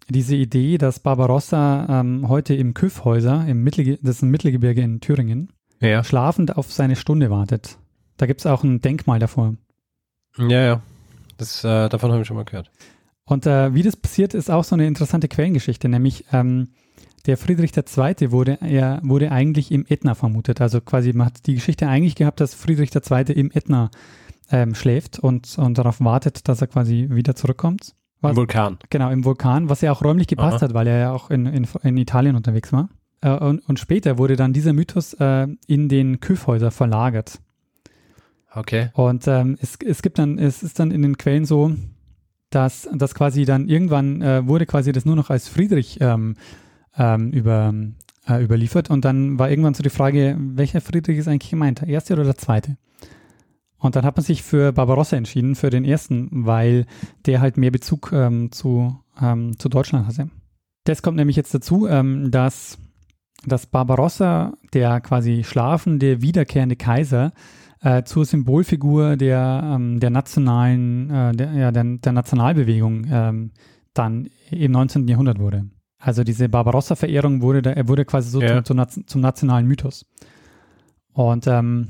diese 0.10 0.36
Idee, 0.36 0.78
dass 0.78 1.00
Barbarossa 1.00 2.02
ähm, 2.02 2.28
heute 2.28 2.54
im 2.54 2.74
Küffhäuser, 2.74 3.46
im 3.48 3.64
Mittelge 3.64 3.98
das 4.02 4.18
ist 4.18 4.22
ein 4.22 4.30
Mittelgebirge 4.30 4.82
in 4.82 5.00
Thüringen, 5.00 5.50
Ja. 5.82 6.04
schlafend 6.04 6.58
auf 6.58 6.72
seine 6.72 6.96
Stunde 6.96 7.30
wartet. 7.30 7.78
Da 8.18 8.26
gibt 8.28 8.42
es 8.42 8.46
auch 8.46 8.64
ein 8.64 8.82
Denkmal 8.82 9.20
davor. 9.20 9.56
Ja, 10.38 10.62
ja. 10.62 10.82
Das, 11.38 11.64
äh, 11.64 11.90
davon 11.90 12.12
habe 12.12 12.22
ich 12.22 12.28
schon 12.28 12.38
mal 12.38 12.46
gehört. 12.46 12.72
Und 13.26 13.46
äh, 13.48 13.74
wie 13.74 13.82
das 13.84 13.96
passiert, 13.98 14.34
ist 14.34 14.52
auch 14.52 14.64
so 14.64 14.76
eine 14.76 14.86
interessante 14.88 15.28
Quellengeschichte, 15.28 15.90
nämlich 15.90 16.26
ähm, 16.32 16.70
der 17.26 17.38
Friedrich 17.38 17.72
II. 17.76 18.32
wurde, 18.32 18.60
er 18.62 19.00
wurde 19.04 19.32
eigentlich 19.32 19.72
im 19.72 19.86
Ätna 19.90 20.14
vermutet. 20.14 20.62
Also 20.62 20.80
quasi, 20.80 21.12
man 21.14 21.28
hat 21.28 21.48
die 21.48 21.56
Geschichte 21.56 21.88
eigentlich 21.88 22.16
gehabt, 22.16 22.40
dass 22.40 22.54
Friedrich 22.54 22.92
II. 22.96 23.34
im 23.34 23.50
Ätna 23.52 23.90
ähm, 24.52 24.76
schläft 24.76 25.18
und, 25.18 25.58
und 25.58 25.78
darauf 25.80 26.00
wartet, 26.02 26.48
dass 26.48 26.62
er 26.62 26.68
quasi 26.68 27.08
wieder 27.10 27.36
zurückkommt. 27.36 27.96
Was, 28.26 28.32
Im 28.32 28.38
Vulkan. 28.38 28.78
Genau, 28.90 29.10
im 29.10 29.24
Vulkan, 29.24 29.70
was 29.70 29.82
ja 29.82 29.92
auch 29.92 30.04
räumlich 30.04 30.28
gepasst 30.28 30.58
Aha. 30.58 30.62
hat, 30.64 30.74
weil 30.74 30.88
er 30.88 31.00
ja 31.00 31.12
auch 31.12 31.30
in, 31.30 31.46
in, 31.46 31.68
in 31.84 31.98
Italien 31.98 32.36
unterwegs 32.36 32.74
war. 32.74 32.90
Äh, 33.22 33.32
und, 33.32 33.60
und 33.68 33.80
später 33.80 34.18
wurde 34.18 34.36
dann 34.36 34.54
dieser 34.54 34.74
Mythos 34.74 35.14
äh, 35.14 35.48
in 35.68 35.90
den 35.90 36.20
Küffhäuser 36.20 36.72
verlagert. 36.72 37.40
Okay. 38.54 38.90
Und 38.94 39.28
ähm, 39.28 39.58
es, 39.62 39.78
es 39.86 40.02
gibt 40.02 40.18
dann, 40.18 40.38
es 40.38 40.64
ist 40.64 40.80
dann 40.80 40.92
in 40.92 41.02
den 41.02 41.18
Quellen 41.18 41.46
so, 41.46 41.74
dass, 42.50 42.88
dass 42.94 43.14
quasi 43.14 43.44
dann 43.44 43.68
irgendwann 43.68 44.22
äh, 44.22 44.48
wurde 44.48 44.66
quasi 44.66 44.92
das 44.92 45.06
nur 45.06 45.16
noch 45.16 45.30
als 45.30 45.50
Friedrich 45.50 45.98
ähm, 46.00 46.36
ähm, 46.98 47.32
über, 47.32 47.74
äh, 48.28 48.42
überliefert 48.42 48.90
und 48.90 49.04
dann 49.04 49.38
war 49.38 49.50
irgendwann 49.50 49.74
so 49.74 49.84
die 49.84 49.90
Frage, 49.90 50.38
welcher 50.40 50.80
Friedrich 50.80 51.18
ist 51.18 51.28
eigentlich 51.28 51.52
gemeint, 51.52 51.82
der 51.82 51.90
erste 51.90 52.14
oder 52.14 52.24
der 52.24 52.38
zweite? 52.38 52.78
Und 53.86 53.96
dann 53.96 54.04
hat 54.04 54.18
man 54.18 54.24
sich 54.24 54.44
für 54.44 54.72
Barbarossa 54.74 55.16
entschieden, 55.16 55.56
für 55.56 55.70
den 55.70 55.86
ersten, 55.86 56.30
weil 56.46 56.86
der 57.26 57.40
halt 57.42 57.58
mehr 57.58 57.72
Bezug 57.72 58.12
ähm, 58.14 58.52
zu, 58.52 58.98
ähm, 59.22 59.58
zu 59.60 59.70
Deutschland 59.70 60.08
hatte. 60.08 60.30
Das 60.86 61.02
kommt 61.02 61.18
nämlich 61.18 61.36
jetzt 61.36 61.54
dazu, 61.54 61.88
ähm, 61.88 62.32
dass, 62.32 62.78
dass 63.46 63.66
Barbarossa, 63.68 64.54
der 64.74 65.02
quasi 65.02 65.44
schlafende, 65.44 66.22
wiederkehrende 66.22 66.76
Kaiser, 66.76 67.32
äh, 67.82 68.04
zur 68.04 68.26
Symbolfigur 68.26 69.16
der, 69.18 69.62
ähm, 69.64 70.00
der 70.00 70.10
nationalen, 70.10 71.10
äh, 71.12 71.32
der, 71.34 71.54
ja, 71.54 71.72
der, 71.72 71.84
der 71.84 72.12
Nationalbewegung 72.12 73.06
ähm, 73.10 73.52
dann 73.94 74.28
im 74.50 74.72
19. 74.72 75.08
Jahrhundert 75.08 75.40
wurde. 75.40 75.70
Also 76.00 76.24
diese 76.24 76.50
Barbarossa-Verehrung 76.50 77.42
wurde, 77.42 77.62
da, 77.62 77.72
er 77.72 77.88
wurde 77.88 78.06
quasi 78.06 78.30
so 78.30 78.42
Ja. 78.42 78.64
zum, 78.64 78.84
zum 79.06 79.22
nationalen 79.22 79.68
Mythos. 79.68 80.06
Und 81.14 81.48
ähm, 81.48 81.88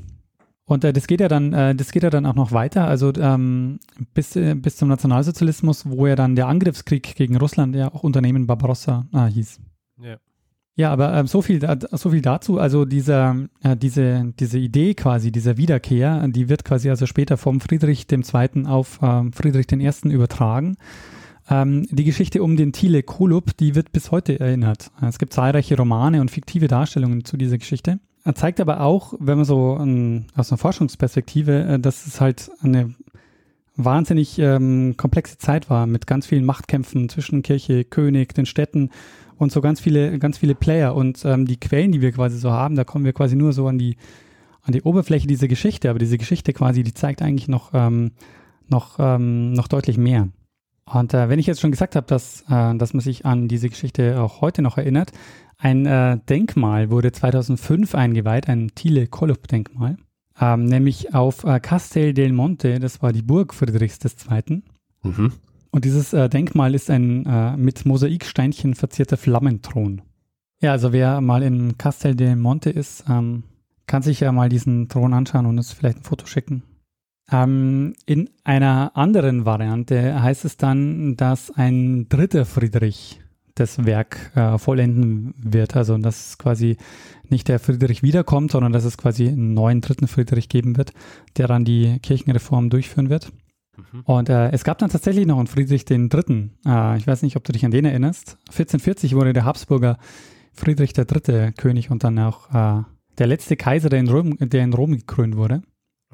und 0.65 0.84
äh, 0.84 0.93
das 0.93 1.08
geht 1.08 1.21
ja 1.21 1.28
dann, 1.28 1.54
äh, 1.54 1.75
das 1.75 1.91
geht 1.91 2.04
ja 2.04 2.10
dann 2.10 2.25
auch 2.25 2.36
noch 2.36 2.51
weiter, 2.51 2.88
also 2.88 3.13
ähm, 3.17 3.80
bis, 4.13 4.36
äh, 4.36 4.56
bis 4.56 4.78
zum 4.78 4.89
Nationalsozialismus, 4.89 5.89
wo 5.89 6.08
ja 6.08 6.15
dann 6.15 6.36
der 6.36 6.47
Angriffskrieg 6.47 7.15
gegen 7.15 7.38
Russland 7.38 7.75
ja 7.75 7.93
auch 7.93 8.04
Unternehmen 8.04 8.47
Barbarossa 8.47 9.06
äh, 9.13 9.28
hieß. 9.28 9.60
Ja. 10.01 10.17
Ja, 10.78 10.91
aber 10.91 11.13
ähm, 11.13 11.28
so 11.28 11.41
viel 11.41 11.62
so 11.93 12.10
viel 12.10 12.21
dazu. 12.21 12.60
Also 12.60 12.84
dieser, 12.84 13.47
äh, 13.63 13.78
diese, 13.78 14.34
diese 14.38 14.60
Idee 14.60 14.93
quasi, 14.93 15.32
dieser 15.32 15.56
Wiederkehr, 15.56 16.28
die 16.28 16.49
wird 16.49 16.65
quasi 16.65 16.89
also 16.89 17.06
später 17.06 17.38
vom 17.38 17.62
Friedrich 17.62 18.08
II. 18.12 18.65
auf 18.65 18.99
ähm, 19.01 19.32
Friedrich 19.32 19.71
I. 19.71 20.10
übertragen. 20.10 20.75
Ähm, 21.49 21.88
die 21.91 22.04
Geschichte 22.04 22.43
um 22.43 22.58
den 22.58 22.73
Thiele 22.73 23.04
Kolup, 23.04 23.56
die 23.56 23.73
wird 23.75 23.93
bis 23.93 24.12
heute 24.12 24.38
erinnert. 24.38 24.91
Es 25.01 25.17
gibt 25.17 25.32
zahlreiche 25.32 25.78
Romane 25.78 26.19
und 26.19 26.30
fiktive 26.30 26.67
Darstellungen 26.67 27.23
zu 27.23 27.38
dieser 27.38 27.58
Geschichte. 27.58 27.99
Er 28.25 28.33
zeigt 28.33 28.59
aber 28.59 28.81
auch, 28.81 29.13
wenn 29.19 29.38
man 29.38 29.45
so 29.45 29.77
ähm, 29.79 30.25
aus 30.35 30.51
einer 30.51 30.57
Forschungsperspektive, 30.57 31.63
äh, 31.63 31.79
dass 31.79 32.07
es 32.07 32.19
halt 32.19 32.49
eine 32.61 32.95
wahnsinnig 33.75 34.39
ähm, 34.39 34.95
komplexe 34.97 35.38
Zeit 35.38 35.69
war 35.69 35.85
mit 35.85 36.07
ganz 36.07 36.25
vielen 36.25 36.43
Machtkämpfen 36.43 37.07
zwischen 37.07 37.43
Kirche, 37.43 37.83
König, 37.83 38.33
den 38.33 38.47
Städten 38.47 38.89
und 39.38 39.51
so 39.51 39.61
ganz 39.61 39.79
viele, 39.79 40.17
ganz 40.17 40.39
viele 40.39 40.55
Player. 40.55 40.95
Und 40.95 41.23
ähm, 41.23 41.45
die 41.45 41.59
Quellen, 41.59 41.91
die 41.91 42.01
wir 42.01 42.11
quasi 42.13 42.39
so 42.39 42.49
haben, 42.49 42.75
da 42.75 42.83
kommen 42.83 43.05
wir 43.05 43.13
quasi 43.13 43.35
nur 43.35 43.53
so 43.53 43.67
an 43.67 43.77
die, 43.77 43.95
an 44.63 44.73
die 44.73 44.81
Oberfläche 44.81 45.27
dieser 45.27 45.47
Geschichte. 45.47 45.91
Aber 45.91 45.99
diese 45.99 46.17
Geschichte 46.17 46.51
quasi, 46.51 46.81
die 46.81 46.95
zeigt 46.95 47.21
eigentlich 47.21 47.47
noch, 47.47 47.71
ähm, 47.75 48.11
noch, 48.67 48.95
ähm, 48.97 49.53
noch 49.53 49.67
deutlich 49.67 49.99
mehr. 49.99 50.29
Und 50.91 51.13
äh, 51.13 51.30
wenn 51.30 51.39
ich 51.39 51.48
jetzt 51.48 51.62
schon 51.62 51.71
gesagt 51.71 51.95
habe, 51.95 52.06
dass, 52.06 52.41
äh, 52.50 52.76
dass 52.76 52.93
man 52.93 53.02
sich 53.02 53.26
an 53.26 53.48
diese 53.48 53.69
Geschichte 53.69 54.21
auch 54.21 54.41
heute 54.41 54.62
noch 54.62 54.78
erinnert, 54.78 55.12
ein 55.58 55.86
äh, 55.86 56.19
Denkmal 56.30 56.89
wurde 56.89 57.12
2005 57.12 57.95
eingeweiht, 57.95 58.48
ein 58.50 58.71
Thiele-Kollup-Denkmal, 58.76 59.98
ähm, 60.39 60.65
nämlich 60.65 61.13
auf 61.13 61.43
äh, 61.43 61.60
Castel 61.60 62.13
del 62.13 62.34
Monte, 62.34 62.80
das 62.80 63.02
war 63.02 63.13
die 63.13 63.21
Burg 63.21 63.54
Friedrichs 63.54 64.00
II. 64.04 64.63
Mhm. 65.04 65.34
Und 65.71 65.86
dieses 65.86 66.13
äh, 66.13 66.30
Denkmal 66.30 66.76
ist 66.76 66.89
ein 66.89 67.26
äh, 67.26 67.58
mit 67.58 67.86
Mosaiksteinchen 67.86 68.76
verzierter 68.76 69.17
Flammenthron. 69.17 70.02
Ja, 70.62 70.71
also 70.71 70.93
wer 70.93 71.19
mal 71.19 71.43
in 71.43 71.78
Castel 71.78 72.15
del 72.15 72.36
Monte 72.36 72.69
ist, 72.69 73.06
ähm, 73.10 73.43
kann 73.88 74.02
sich 74.02 74.19
ja 74.19 74.32
mal 74.32 74.50
diesen 74.50 74.88
Thron 74.88 75.13
anschauen 75.13 75.45
und 75.45 75.58
uns 75.58 75.74
vielleicht 75.74 76.00
ein 76.00 76.04
Foto 76.04 76.26
schicken. 76.28 76.63
Ähm, 77.31 77.93
in 78.05 78.29
einer 78.43 78.91
anderen 78.95 79.45
Variante 79.45 80.21
heißt 80.21 80.45
es 80.45 80.57
dann, 80.57 81.15
dass 81.15 81.51
ein 81.51 82.07
dritter 82.09 82.45
Friedrich 82.45 83.19
das 83.55 83.85
Werk 83.85 84.31
äh, 84.35 84.57
vollenden 84.57 85.33
wird. 85.38 85.75
Also 85.75 85.97
dass 85.97 86.38
quasi 86.38 86.77
nicht 87.29 87.47
der 87.47 87.59
Friedrich 87.59 88.03
wiederkommt, 88.03 88.51
sondern 88.51 88.73
dass 88.73 88.83
es 88.83 88.97
quasi 88.97 89.27
einen 89.27 89.53
neuen 89.53 89.81
dritten 89.81 90.07
Friedrich 90.07 90.49
geben 90.49 90.77
wird, 90.77 90.91
der 91.38 91.47
dann 91.47 91.65
die 91.65 91.99
Kirchenreform 91.99 92.69
durchführen 92.69 93.09
wird. 93.09 93.31
Mhm. 93.77 94.01
Und 94.01 94.29
äh, 94.29 94.51
es 94.51 94.63
gab 94.63 94.77
dann 94.77 94.89
tatsächlich 94.89 95.25
noch 95.25 95.38
einen 95.38 95.47
Friedrich 95.47 95.85
den 95.85 96.09
Dritten. 96.09 96.51
Äh, 96.65 96.97
ich 96.97 97.07
weiß 97.07 97.23
nicht, 97.23 97.38
ob 97.38 97.43
du 97.43 97.53
dich 97.53 97.65
an 97.65 97.71
den 97.71 97.85
erinnerst. 97.85 98.38
1440 98.49 99.15
wurde 99.15 99.33
der 99.33 99.45
Habsburger 99.45 99.97
Friedrich 100.53 100.93
der 100.93 101.05
Dritte 101.05 101.53
König 101.57 101.89
und 101.91 102.03
dann 102.03 102.19
auch 102.19 102.49
äh, 102.53 102.83
der 103.17 103.27
letzte 103.27 103.55
Kaiser, 103.55 103.89
der 103.89 103.99
in 103.99 104.09
Rom, 104.09 104.38
der 104.39 104.63
in 104.63 104.73
Rom 104.73 104.91
gekrönt 104.91 105.38
wurde. 105.38 105.61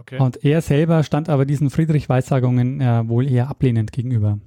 Okay. 0.02 0.20
Und 0.20 0.44
er 0.44 0.62
selber 0.62 1.04
stand 1.04 1.30
aber 1.30 1.46
diesen 1.46 1.70
Friedrich-Weissagungen 1.70 2.82
äh, 2.82 3.08
wohl 3.08 3.30
eher 3.30 3.50
ablehnend 3.50 3.92
gegenüber. 3.92 4.40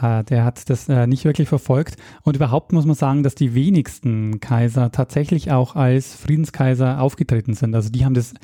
Äh, 0.00 0.22
der 0.22 0.44
hat 0.44 0.70
das 0.70 0.88
äh, 0.88 1.08
nicht 1.08 1.24
wirklich 1.24 1.48
verfolgt. 1.48 1.96
Und 2.22 2.36
überhaupt 2.36 2.72
muss 2.72 2.86
man 2.86 2.94
sagen, 2.94 3.24
dass 3.24 3.34
die 3.34 3.54
wenigsten 3.54 4.38
Kaiser 4.38 4.92
tatsächlich 4.92 5.50
auch 5.50 5.74
als 5.74 6.14
Friedenskaiser 6.14 7.00
aufgetreten 7.00 7.54
sind. 7.54 7.74
Also 7.74 7.90
die 7.90 8.04
haben 8.04 8.14
das 8.14 8.34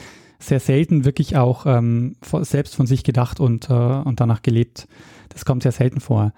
sehr 0.41 0.59
selten 0.59 1.05
wirklich 1.05 1.37
auch 1.37 1.67
ähm, 1.67 2.17
selbst 2.43 2.75
von 2.75 2.87
sich 2.87 3.05
gedacht 3.05 3.39
und, 3.39 3.71
äh, 3.71 3.73
und 3.73 4.19
danach 4.19 4.43
gelebt. 4.43 4.89
Das 5.29 5.45
kommt 5.45 5.63
sehr 5.63 5.73
selten 5.73 6.01
vor. 6.01 6.33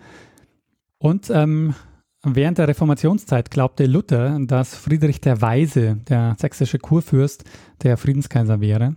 Und 0.99 1.31
ähm, 1.31 1.75
während 2.23 2.59
der 2.59 2.69
Reformationszeit 2.69 3.51
glaubte 3.51 3.87
Luther, 3.87 4.39
dass 4.43 4.75
Friedrich 4.75 5.23
der 5.23 5.41
Weise, 5.41 5.97
der 6.07 6.37
sächsische 6.39 6.79
Kurfürst, 6.79 7.45
der 7.83 7.97
Friedenskaiser 7.97 8.61
wäre. 8.61 8.95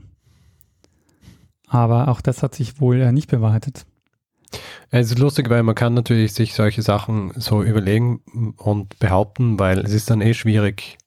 Aber 1.69 2.07
auch 2.07 2.21
das 2.21 2.43
hat 2.43 2.55
sich 2.55 2.81
wohl 2.81 2.99
äh, 2.99 3.11
nicht 3.11 3.29
bewahrheitet. 3.29 3.85
Es 4.89 5.11
ist 5.11 5.19
lustig, 5.19 5.49
weil 5.49 5.63
man 5.63 5.75
kann 5.75 5.93
natürlich 5.93 6.33
sich 6.33 6.55
solche 6.55 6.81
Sachen 6.81 7.31
so 7.35 7.61
überlegen 7.61 8.21
und 8.57 8.97
behaupten, 8.99 9.59
weil 9.59 9.79
es 9.79 9.93
ist 9.93 10.09
dann 10.09 10.21
eh 10.21 10.33
schwierig, 10.33 10.97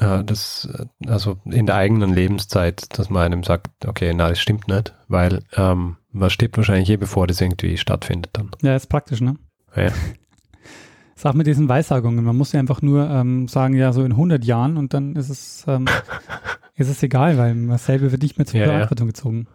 äh, 0.00 0.24
das, 0.24 0.68
äh, 0.72 1.08
also 1.08 1.36
in 1.44 1.66
der 1.66 1.76
eigenen 1.76 2.12
Lebenszeit, 2.12 2.98
dass 2.98 3.08
man 3.08 3.22
einem 3.22 3.44
sagt, 3.44 3.68
okay, 3.86 4.12
na, 4.14 4.28
das 4.28 4.40
stimmt 4.40 4.66
nicht, 4.66 4.94
weil 5.06 5.44
ähm, 5.56 5.96
man 6.10 6.30
stirbt 6.30 6.56
wahrscheinlich 6.56 6.90
eh, 6.90 6.96
bevor 6.96 7.28
das 7.28 7.40
irgendwie 7.40 7.76
stattfindet 7.76 8.30
dann. 8.32 8.50
Ja, 8.62 8.74
ist 8.74 8.88
praktisch, 8.88 9.20
ne? 9.20 9.36
Ja. 9.76 9.92
Sag 11.14 11.34
mit 11.34 11.46
diesen 11.46 11.68
Weissagungen, 11.68 12.24
man 12.24 12.36
muss 12.36 12.52
ja 12.52 12.60
einfach 12.60 12.80
nur 12.82 13.08
ähm, 13.08 13.46
sagen, 13.46 13.74
ja, 13.74 13.92
so 13.92 14.02
in 14.02 14.12
100 14.12 14.42
Jahren 14.44 14.78
und 14.78 14.94
dann 14.94 15.14
ist 15.16 15.28
es, 15.28 15.64
ähm, 15.68 15.86
ist 16.76 16.88
es 16.88 17.02
egal, 17.02 17.36
weil 17.38 17.54
man 17.54 17.78
selber 17.78 18.10
wird 18.10 18.22
nicht 18.22 18.38
mehr 18.38 18.46
zur 18.46 18.58
Ja, 18.58 18.66
ja. 18.66 18.72
Verantwortung 18.72 19.06
gezogen. 19.08 19.46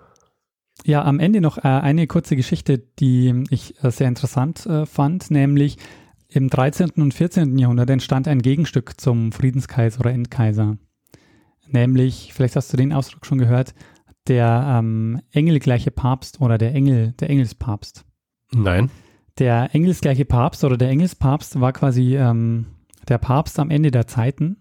Ja, 0.83 1.03
am 1.03 1.19
Ende 1.19 1.41
noch 1.41 1.57
äh, 1.57 1.61
eine 1.61 2.05
kurze 2.07 2.35
Geschichte, 2.35 2.77
die 2.77 3.45
ich 3.49 3.81
äh, 3.83 3.91
sehr 3.91 4.07
interessant 4.07 4.65
äh, 4.65 4.85
fand, 4.85 5.31
nämlich 5.31 5.77
im 6.27 6.49
13. 6.49 6.91
und 6.97 7.13
14. 7.13 7.57
Jahrhundert 7.57 7.89
entstand 7.89 8.27
ein 8.27 8.41
Gegenstück 8.41 8.99
zum 8.99 9.31
Friedenskaiser 9.31 10.01
oder 10.01 10.11
Endkaiser. 10.11 10.77
Nämlich, 11.67 12.33
vielleicht 12.33 12.55
hast 12.55 12.71
du 12.73 12.77
den 12.77 12.93
Ausdruck 12.93 13.25
schon 13.25 13.38
gehört, 13.38 13.73
der 14.27 14.79
ähm, 14.79 15.21
engelgleiche 15.31 15.91
Papst 15.91 16.41
oder 16.41 16.57
der 16.57 16.73
Engel, 16.73 17.13
der 17.19 17.29
Engelspapst. 17.29 18.05
Nein. 18.51 18.89
Der 19.38 19.73
engelsgleiche 19.73 20.25
Papst 20.25 20.63
oder 20.63 20.77
der 20.77 20.89
Engelspapst 20.89 21.59
war 21.59 21.73
quasi 21.73 22.15
ähm, 22.17 22.65
der 23.07 23.17
Papst 23.17 23.59
am 23.59 23.69
Ende 23.69 23.91
der 23.91 24.07
Zeiten. 24.07 24.57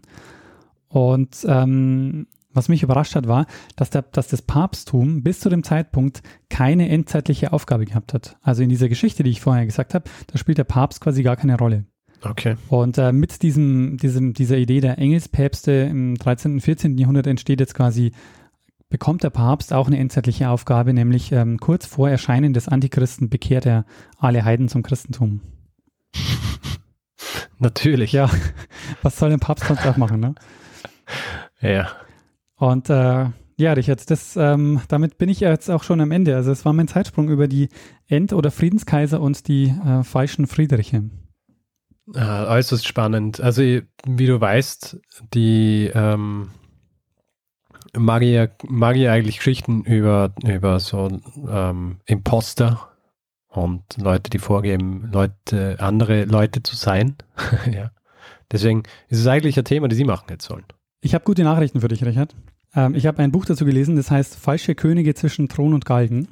Und 0.89 1.45
ähm, 1.49 2.27
was 2.55 2.69
mich 2.69 2.83
überrascht 2.83 3.15
hat, 3.15 3.29
war, 3.29 3.47
dass, 3.77 3.91
der, 3.91 4.03
dass 4.03 4.29
das 4.29 4.43
Papsttum 4.43 5.23
bis 5.23 5.41
zu 5.41 5.49
dem 5.49 5.63
Zeitpunkt 5.63 6.23
keine 6.49 6.89
endzeitliche 6.89 7.53
Aufgabe 7.53 7.85
gehabt 7.85 8.15
hat. 8.15 8.37
Also 8.43 8.63
in 8.63 8.69
dieser 8.69 8.89
Geschichte, 8.89 9.23
die 9.23 9.31
ich 9.31 9.41
vorher 9.41 9.67
gesagt 9.67 9.95
habe, 9.95 10.09
da 10.29 10.39
spielt 10.39 10.59
der 10.59 10.65
Papst 10.65 11.01
quasi 11.01 11.23
gar 11.23 11.37
keine 11.37 11.59
Rolle. 11.59 11.85
Okay. 12.23 12.57
Und 12.69 12.97
äh, 12.97 13.13
mit 13.13 13.43
diesem, 13.43 13.99
diesem, 13.99 14.33
dieser 14.33 14.57
Idee 14.57 14.81
der 14.81 14.99
Engelspäpste 14.99 15.73
im 15.73 16.15
13. 16.15 16.53
und 16.53 16.61
14. 16.61 16.97
Jahrhundert 16.97 17.27
entsteht 17.27 17.61
jetzt 17.61 17.75
quasi, 17.75 18.13
bekommt 18.89 19.23
der 19.23 19.31
Papst 19.31 19.73
auch 19.73 19.89
eine 19.89 19.99
endzeitliche 19.99 20.49
Aufgabe, 20.49 20.95
nämlich 20.95 21.33
ähm, 21.33 21.59
kurz 21.59 21.87
vor 21.87 22.09
Erscheinen 22.09 22.55
des 22.55 22.69
Antichristen 22.69 23.29
bekehrt 23.29 23.67
er 23.67 23.85
alle 24.19 24.45
Heiden 24.45 24.69
zum 24.69 24.83
Christentum. 24.83 25.41
Natürlich. 27.59 28.13
Ja, 28.13 28.31
was 29.03 29.19
soll 29.19 29.33
ein 29.33 29.41
Papst 29.41 29.67
sonst 29.67 29.87
auch 29.87 29.97
machen, 29.97 30.21
ne? 30.21 30.35
Ja. 31.61 31.89
Und 32.65 32.89
äh, 32.89 33.27
ja, 33.59 33.75
Richard, 33.75 34.11
das, 34.11 34.39
ähm, 34.39 34.81
damit 34.89 35.19
bin 35.19 35.29
ich 35.29 35.41
jetzt 35.41 35.71
auch 35.71 35.83
schon 35.83 36.01
am 36.01 36.11
Ende. 36.11 36.35
Also 36.35 36.51
es 36.51 36.65
war 36.65 36.73
mein 36.73 36.89
Zeitsprung 36.89 37.29
über 37.29 37.47
die 37.47 37.69
End- 38.09 38.33
oder 38.33 38.51
Friedenskaiser 38.51 39.21
und 39.21 39.49
die 39.49 39.67
äh, 39.67 40.03
falschen 40.03 40.47
Friedriche. 40.47 41.11
Äh, 42.15 42.21
äußerst 42.21 42.89
spannend. 42.89 43.39
Also 43.39 43.61
wie 43.61 44.27
du 44.27 44.41
weißt, 44.41 44.99
die 45.35 45.91
ähm, 45.95 46.53
Magier, 47.95 48.51
Magier 48.67 49.13
eigentlich 49.13 49.37
Geschichten 49.37 49.83
über, 49.83 50.33
über 50.43 50.81
so 50.81 51.21
ähm, 51.47 51.99
Imposter 52.07 52.89
und 53.49 53.83
Leute, 53.99 54.31
die 54.31 54.39
vorgeben, 54.39 55.11
Leute, 55.13 55.77
andere 55.81 56.25
Leute 56.25 56.63
zu 56.63 56.77
sein. 56.77 57.17
ja. 57.71 57.91
Deswegen 58.51 58.85
ist 59.09 59.21
es 59.21 59.27
eigentlich 59.27 59.59
ein 59.59 59.67
Thema, 59.67 59.89
das 59.89 59.99
sie 59.99 60.05
machen 60.05 60.29
jetzt 60.31 60.47
sollen. 60.47 60.65
Ich 61.03 61.13
habe 61.13 61.25
gute 61.25 61.45
Nachrichten 61.45 61.83
für 61.83 61.89
dich, 61.89 62.03
Richard. 62.03 62.35
Ähm, 62.75 62.95
ich 62.95 63.07
habe 63.07 63.23
ein 63.23 63.33
Buch 63.33 63.45
dazu 63.45 63.65
gelesen, 63.65 63.97
das 63.97 64.11
heißt 64.11 64.37
Falsche 64.37 64.75
Könige 64.75 65.15
zwischen 65.15 65.49
Thron 65.49 65.75
und 65.75 65.85
Galgen. 65.85 66.29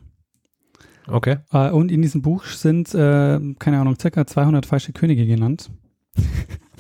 Okay. 1.07 1.39
Äh, 1.53 1.71
und 1.71 1.91
in 1.91 2.03
diesem 2.03 2.23
Buch 2.23 2.45
sind, 2.45 2.95
äh, 2.95 3.41
keine 3.59 3.81
Ahnung, 3.81 3.99
circa 3.99 4.27
200 4.27 4.67
falsche 4.67 4.93
Könige 4.93 5.27
genannt. 5.27 5.71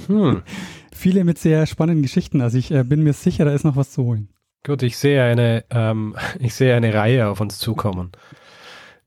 Hm. 0.06 0.42
Viele 0.94 1.24
mit 1.24 1.38
sehr 1.38 1.66
spannenden 1.66 2.02
Geschichten. 2.02 2.40
Also 2.40 2.58
ich 2.58 2.70
äh, 2.70 2.84
bin 2.84 3.02
mir 3.02 3.12
sicher, 3.12 3.44
da 3.44 3.52
ist 3.52 3.64
noch 3.64 3.76
was 3.76 3.92
zu 3.92 4.04
holen. 4.04 4.28
Gut, 4.64 4.82
ich 4.82 4.96
sehe 4.96 5.22
eine, 5.22 5.64
ähm, 5.70 6.16
ich 6.38 6.54
sehe 6.54 6.74
eine 6.74 6.94
Reihe 6.94 7.28
auf 7.28 7.40
uns 7.40 7.58
zukommen. 7.58 8.12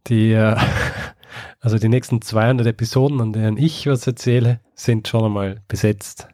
Die, 0.08 0.32
äh, 0.32 0.58
also 1.60 1.78
die 1.78 1.89
nächsten 1.89 2.22
200 2.22 2.68
Episoden, 2.68 3.22
an 3.22 3.34
denen 3.34 3.58
ich 3.58 3.88
was 3.88 4.06
erzähle, 4.06 4.60
sind 4.74 5.08
schon 5.08 5.26
einmal 5.26 5.62
besetzt. 5.68 6.28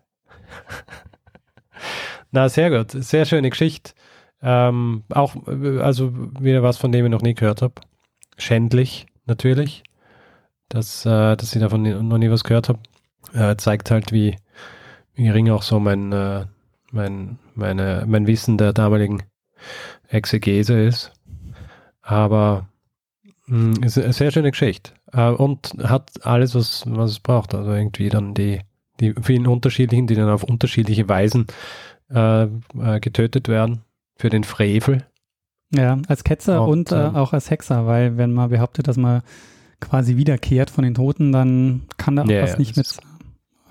Na, 2.31 2.49
sehr 2.49 2.71
gut. 2.71 2.91
Sehr 2.91 3.25
schöne 3.25 3.49
Geschichte. 3.49 3.91
Ähm, 4.41 5.03
auch, 5.09 5.35
äh, 5.47 5.79
also 5.79 6.13
wieder 6.39 6.63
was, 6.63 6.77
von 6.77 6.91
dem 6.91 7.05
ich 7.05 7.11
noch 7.11 7.21
nie 7.21 7.35
gehört 7.35 7.61
habe. 7.61 7.75
Schändlich, 8.37 9.05
natürlich. 9.25 9.83
Dass, 10.69 11.05
äh, 11.05 11.35
dass 11.35 11.53
ich 11.53 11.61
davon 11.61 11.83
noch 12.07 12.17
nie 12.17 12.31
was 12.31 12.43
gehört 12.43 12.69
habe. 12.69 12.79
Äh, 13.33 13.55
zeigt 13.57 13.91
halt, 13.91 14.11
wie, 14.11 14.35
wie 15.13 15.25
gering 15.25 15.49
auch 15.49 15.61
so 15.61 15.79
mein, 15.79 16.11
äh, 16.11 16.45
mein, 16.91 17.37
meine, 17.55 18.05
mein 18.07 18.25
Wissen 18.25 18.57
der 18.57 18.73
damaligen 18.73 19.23
Exegese 20.07 20.81
ist. 20.81 21.11
Aber 22.01 22.67
mh, 23.45 23.85
ist 23.85 23.97
eine 23.97 24.13
sehr 24.13 24.31
schöne 24.31 24.51
Geschichte. 24.51 24.93
Äh, 25.13 25.29
und 25.29 25.75
hat 25.83 26.25
alles, 26.25 26.55
was, 26.55 26.83
was 26.87 27.11
es 27.11 27.19
braucht. 27.19 27.53
Also 27.53 27.71
irgendwie 27.71 28.09
dann 28.09 28.33
die, 28.33 28.61
die 28.99 29.13
vielen 29.21 29.45
unterschiedlichen, 29.45 30.07
die 30.07 30.15
dann 30.15 30.29
auf 30.29 30.43
unterschiedliche 30.43 31.07
Weisen 31.07 31.45
äh, 32.09 32.47
getötet 32.99 33.47
werden 33.47 33.83
für 34.21 34.29
den 34.29 34.43
Frevel. 34.43 35.03
Ja, 35.73 35.97
als 36.07 36.23
Ketzer 36.23 36.61
und, 36.63 36.91
Und, 36.91 36.91
äh, 36.91 37.07
ähm, 37.07 37.15
auch 37.15 37.33
als 37.33 37.49
Hexer, 37.49 37.87
weil 37.87 38.17
wenn 38.17 38.33
man 38.33 38.49
behauptet, 38.49 38.87
dass 38.87 38.97
man 38.97 39.21
quasi 39.79 40.15
wiederkehrt 40.15 40.69
von 40.69 40.83
den 40.83 40.93
Toten, 40.93 41.31
dann 41.31 41.83
kann 41.97 42.15
da 42.15 42.23
auch 42.23 42.27
Ja, 42.27 42.43
was 42.43 42.51
ja, 42.51 42.57
nicht 42.59 42.77
mit 42.77 42.97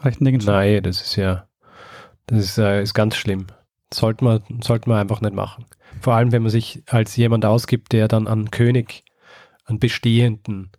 rechten 0.03 0.25
Dingen 0.25 0.41
stimmen. 0.41 0.57
Nein, 0.57 0.83
das 0.83 1.01
ist 1.03 1.17
ja, 1.17 1.47
das 2.27 2.39
ist, 2.41 2.59
äh, 2.59 2.83
ist 2.83 2.95
ganz 2.95 3.15
schlimm. 3.17 3.47
Sollte 3.95 4.25
man, 4.25 4.41
sollte 4.63 4.89
man 4.89 4.99
einfach 4.99 5.21
nicht 5.21 5.35
machen. 5.35 5.67
Vor 6.01 6.15
allem, 6.15 6.33
wenn 6.33 6.43
man 6.43 6.51
sich 6.51 6.83
als 6.87 7.15
jemand 7.17 7.45
ausgibt, 7.45 7.93
der 7.93 8.09
dann 8.09 8.27
an 8.27 8.51
König, 8.51 9.05
an 9.67 9.79
bestehenden, 9.79 10.71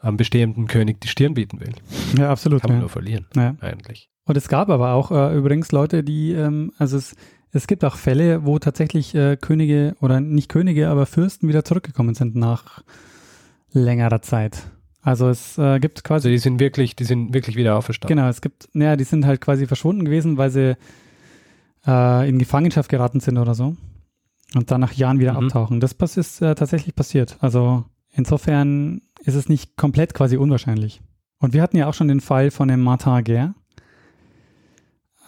am 0.00 0.16
bestehenden 0.18 0.66
König 0.66 1.00
die 1.00 1.08
Stirn 1.08 1.32
bieten 1.34 1.60
will. 1.60 1.72
Ja, 2.18 2.30
absolut. 2.30 2.60
Kann 2.60 2.70
man 2.70 2.78
Ja. 2.78 2.80
nur 2.80 2.90
verlieren, 2.90 3.26
eigentlich. 3.60 4.10
Und 4.26 4.36
es 4.36 4.48
gab 4.48 4.68
aber 4.70 4.92
auch 4.92 5.10
äh, 5.10 5.34
übrigens 5.36 5.72
Leute, 5.72 6.02
die, 6.02 6.32
ähm, 6.32 6.72
also 6.78 6.96
es, 6.98 7.14
es 7.54 7.66
gibt 7.66 7.84
auch 7.84 7.96
Fälle, 7.96 8.44
wo 8.44 8.58
tatsächlich 8.58 9.14
äh, 9.14 9.36
Könige 9.36 9.96
oder 10.00 10.20
nicht 10.20 10.48
Könige, 10.48 10.88
aber 10.88 11.06
Fürsten 11.06 11.48
wieder 11.48 11.64
zurückgekommen 11.64 12.14
sind 12.14 12.34
nach 12.36 12.82
längerer 13.72 14.22
Zeit. 14.22 14.64
Also 15.02 15.28
es 15.28 15.58
äh, 15.58 15.78
gibt 15.80 15.98
Also 15.98 16.02
quasi, 16.08 16.30
die 16.30 16.38
sind 16.38 16.60
wirklich, 16.60 16.96
die 16.96 17.04
sind 17.04 17.34
wirklich 17.34 17.56
wieder 17.56 17.76
auferstanden. 17.76 18.16
genau, 18.16 18.28
es 18.28 18.40
gibt, 18.40 18.68
naja, 18.72 18.96
die 18.96 19.04
sind 19.04 19.26
halt 19.26 19.40
quasi 19.40 19.66
verschwunden 19.66 20.04
gewesen, 20.04 20.36
weil 20.38 20.50
sie 20.50 20.76
äh, 21.86 22.28
in 22.28 22.38
Gefangenschaft 22.38 22.88
geraten 22.88 23.20
sind 23.20 23.38
oder 23.38 23.54
so. 23.54 23.76
Und 24.54 24.70
dann 24.70 24.80
nach 24.80 24.92
Jahren 24.92 25.18
wieder 25.18 25.32
Mhm. 25.38 25.46
abtauchen. 25.46 25.80
Das 25.80 25.92
ist 26.16 26.40
äh, 26.40 26.54
tatsächlich 26.54 26.94
passiert. 26.94 27.36
Also 27.40 27.84
insofern 28.12 29.02
ist 29.24 29.34
es 29.34 29.48
nicht 29.48 29.76
komplett 29.76 30.14
quasi 30.14 30.36
unwahrscheinlich. 30.36 31.02
Und 31.38 31.52
wir 31.52 31.62
hatten 31.62 31.76
ja 31.76 31.86
auch 31.88 31.94
schon 31.94 32.08
den 32.08 32.20
Fall 32.20 32.50
von 32.50 32.68
dem 32.68 32.80
Martin 32.80 33.22
Guerre. 33.24 33.54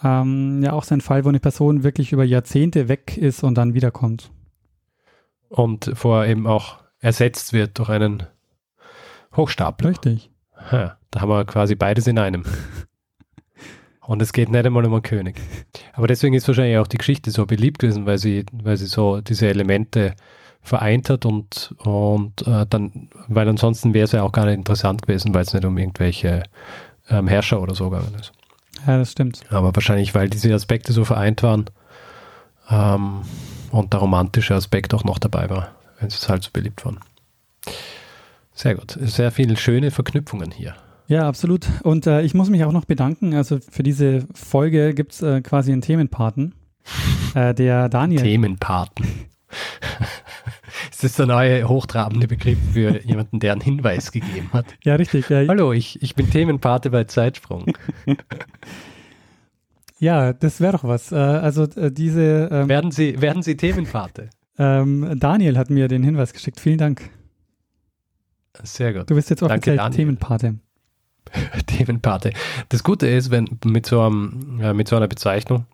Ähm, 0.03 0.61
ja, 0.63 0.73
auch 0.73 0.83
sein 0.83 1.01
Fall, 1.01 1.25
wo 1.25 1.29
eine 1.29 1.39
Person 1.39 1.83
wirklich 1.83 2.11
über 2.11 2.23
Jahrzehnte 2.23 2.87
weg 2.87 3.17
ist 3.17 3.43
und 3.43 3.55
dann 3.55 3.73
wiederkommt. 3.73 4.31
Und 5.49 5.91
vorher 5.93 6.29
eben 6.29 6.45
auch 6.45 6.77
ersetzt 6.99 7.53
wird 7.53 7.79
durch 7.79 7.89
einen 7.89 8.23
Hochstapler. 9.35 9.89
Richtig. 9.89 10.29
Ha, 10.71 10.97
da 11.11 11.21
haben 11.21 11.29
wir 11.29 11.45
quasi 11.45 11.75
beides 11.75 12.07
in 12.07 12.19
einem. 12.19 12.43
Und 14.01 14.21
es 14.21 14.31
geht 14.31 14.49
nicht 14.49 14.65
einmal 14.65 14.85
um 14.85 14.93
einen 14.93 15.01
König. 15.01 15.35
Aber 15.91 16.07
deswegen 16.07 16.33
ist 16.33 16.47
wahrscheinlich 16.47 16.77
auch 16.77 16.87
die 16.87 16.97
Geschichte 16.97 17.29
so 17.29 17.45
beliebt 17.45 17.79
gewesen, 17.79 18.05
weil 18.05 18.17
sie, 18.17 18.45
weil 18.53 18.77
sie 18.77 18.85
so 18.85 19.19
diese 19.19 19.49
Elemente 19.49 20.15
vereint 20.61 21.09
hat 21.09 21.25
und, 21.25 21.75
und 21.79 22.47
äh, 22.47 22.65
dann, 22.69 23.09
weil 23.27 23.49
ansonsten 23.49 23.93
wäre 23.93 24.05
es 24.05 24.13
ja 24.13 24.23
auch 24.23 24.31
gar 24.31 24.45
nicht 24.45 24.55
interessant 24.55 25.01
gewesen, 25.01 25.33
weil 25.33 25.41
es 25.41 25.53
nicht 25.53 25.65
um 25.65 25.77
irgendwelche 25.77 26.43
ähm, 27.09 27.27
Herrscher 27.27 27.61
oder 27.61 27.75
so 27.75 27.89
gegangen 27.89 28.15
ist. 28.17 28.31
Ja, 28.85 28.97
das 28.97 29.11
stimmt. 29.11 29.41
Aber 29.49 29.75
wahrscheinlich, 29.75 30.13
weil 30.13 30.29
diese 30.29 30.53
Aspekte 30.53 30.93
so 30.93 31.05
vereint 31.05 31.43
waren 31.43 31.65
ähm, 32.69 33.21
und 33.71 33.93
der 33.93 33.99
romantische 33.99 34.55
Aspekt 34.55 34.93
auch 34.93 35.03
noch 35.03 35.19
dabei 35.19 35.49
war, 35.49 35.69
wenn 35.99 36.07
es 36.07 36.29
halt 36.29 36.43
so 36.43 36.49
beliebt 36.53 36.85
waren. 36.85 36.99
Sehr 38.53 38.75
gut. 38.75 38.97
Sehr 39.01 39.31
viele 39.31 39.55
schöne 39.55 39.91
Verknüpfungen 39.91 40.51
hier. 40.51 40.75
Ja, 41.07 41.27
absolut. 41.27 41.67
Und 41.83 42.05
äh, 42.05 42.21
ich 42.21 42.33
muss 42.33 42.49
mich 42.49 42.63
auch 42.65 42.71
noch 42.71 42.85
bedanken. 42.85 43.33
Also 43.33 43.59
für 43.59 43.83
diese 43.83 44.25
Folge 44.33 44.93
gibt 44.93 45.13
es 45.13 45.21
äh, 45.21 45.41
quasi 45.41 45.71
einen 45.71 45.81
Themenpaten. 45.81 46.53
Äh, 47.35 47.53
der 47.53 47.89
Daniel. 47.89 48.21
Themenpaten. 48.21 49.05
Ist 50.91 51.03
das 51.03 51.13
der 51.13 51.25
neue 51.25 51.67
hochtrabende 51.67 52.27
Begriff 52.27 52.57
für 52.73 53.01
jemanden, 53.05 53.39
der 53.39 53.53
einen 53.53 53.61
Hinweis 53.61 54.11
gegeben 54.11 54.49
hat? 54.53 54.65
Ja, 54.83 54.95
richtig. 54.95 55.29
Ja, 55.29 55.45
Hallo, 55.47 55.73
ich, 55.73 56.01
ich 56.01 56.15
bin 56.15 56.29
Themenpate 56.29 56.89
bei 56.89 57.03
Zeitsprung. 57.05 57.65
ja 59.99 60.33
das 60.33 60.61
wäre 60.61 60.73
doch 60.73 60.83
was. 60.83 61.11
Äh, 61.11 61.15
also 61.15 61.63
äh, 61.63 61.91
diese 61.91 62.49
ähm, 62.51 62.69
Werden 62.69 62.91
Sie, 62.91 63.21
werden 63.21 63.43
Sie 63.43 63.57
Themenpate? 63.57 64.29
ähm, 64.57 65.15
Daniel 65.19 65.57
hat 65.57 65.69
mir 65.69 65.87
den 65.87 66.03
Hinweis 66.03 66.33
geschickt. 66.33 66.59
Vielen 66.59 66.77
Dank. 66.77 67.09
Sehr 68.63 68.93
gut. 68.93 69.09
Du 69.09 69.15
bist 69.15 69.29
jetzt 69.29 69.41
Danke, 69.41 69.53
offiziell 69.53 69.77
Daniel. 69.77 69.95
Themenpate. 69.95 70.55
Themenpate. 71.67 72.33
Das 72.69 72.83
Gute 72.83 73.07
ist, 73.07 73.31
wenn 73.31 73.59
mit 73.65 73.85
so, 73.85 74.01
einem, 74.01 74.75
mit 74.75 74.87
so 74.87 74.95
einer 74.95 75.07
Bezeichnung 75.07 75.65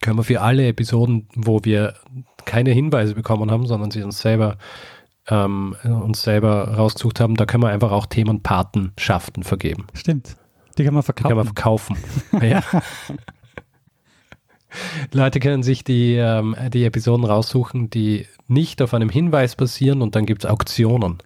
können 0.00 0.18
wir 0.18 0.24
für 0.24 0.40
alle 0.40 0.68
Episoden, 0.68 1.26
wo 1.34 1.64
wir 1.64 1.94
keine 2.46 2.70
Hinweise 2.70 3.14
bekommen 3.14 3.50
haben, 3.50 3.66
sondern 3.66 3.90
sie 3.90 4.02
uns 4.02 4.20
selber 4.20 4.56
ähm, 5.28 5.76
uns 5.82 6.22
selber 6.22 6.74
rausgesucht 6.74 7.20
haben, 7.20 7.34
da 7.34 7.46
können 7.46 7.62
wir 7.62 7.70
einfach 7.70 7.90
auch 7.90 8.06
Themenpatenschaften 8.06 9.42
vergeben. 9.42 9.86
Stimmt. 9.92 10.36
Die 10.78 10.84
kann 10.84 10.94
man 10.94 11.02
Die 11.02 11.12
kann 11.22 11.36
man 11.36 11.46
verkaufen. 11.46 11.96
verkaufen. 11.96 12.42
ja. 12.48 12.62
Leute 15.12 15.40
können 15.40 15.62
sich 15.62 15.84
die, 15.84 16.14
ähm, 16.14 16.54
die 16.72 16.84
Episoden 16.84 17.24
raussuchen, 17.24 17.88
die 17.90 18.26
nicht 18.46 18.82
auf 18.82 18.94
einem 18.94 19.08
Hinweis 19.08 19.56
basieren 19.56 20.02
und 20.02 20.14
dann 20.14 20.26
gibt 20.26 20.44
es 20.44 20.50
Auktionen 20.50 21.18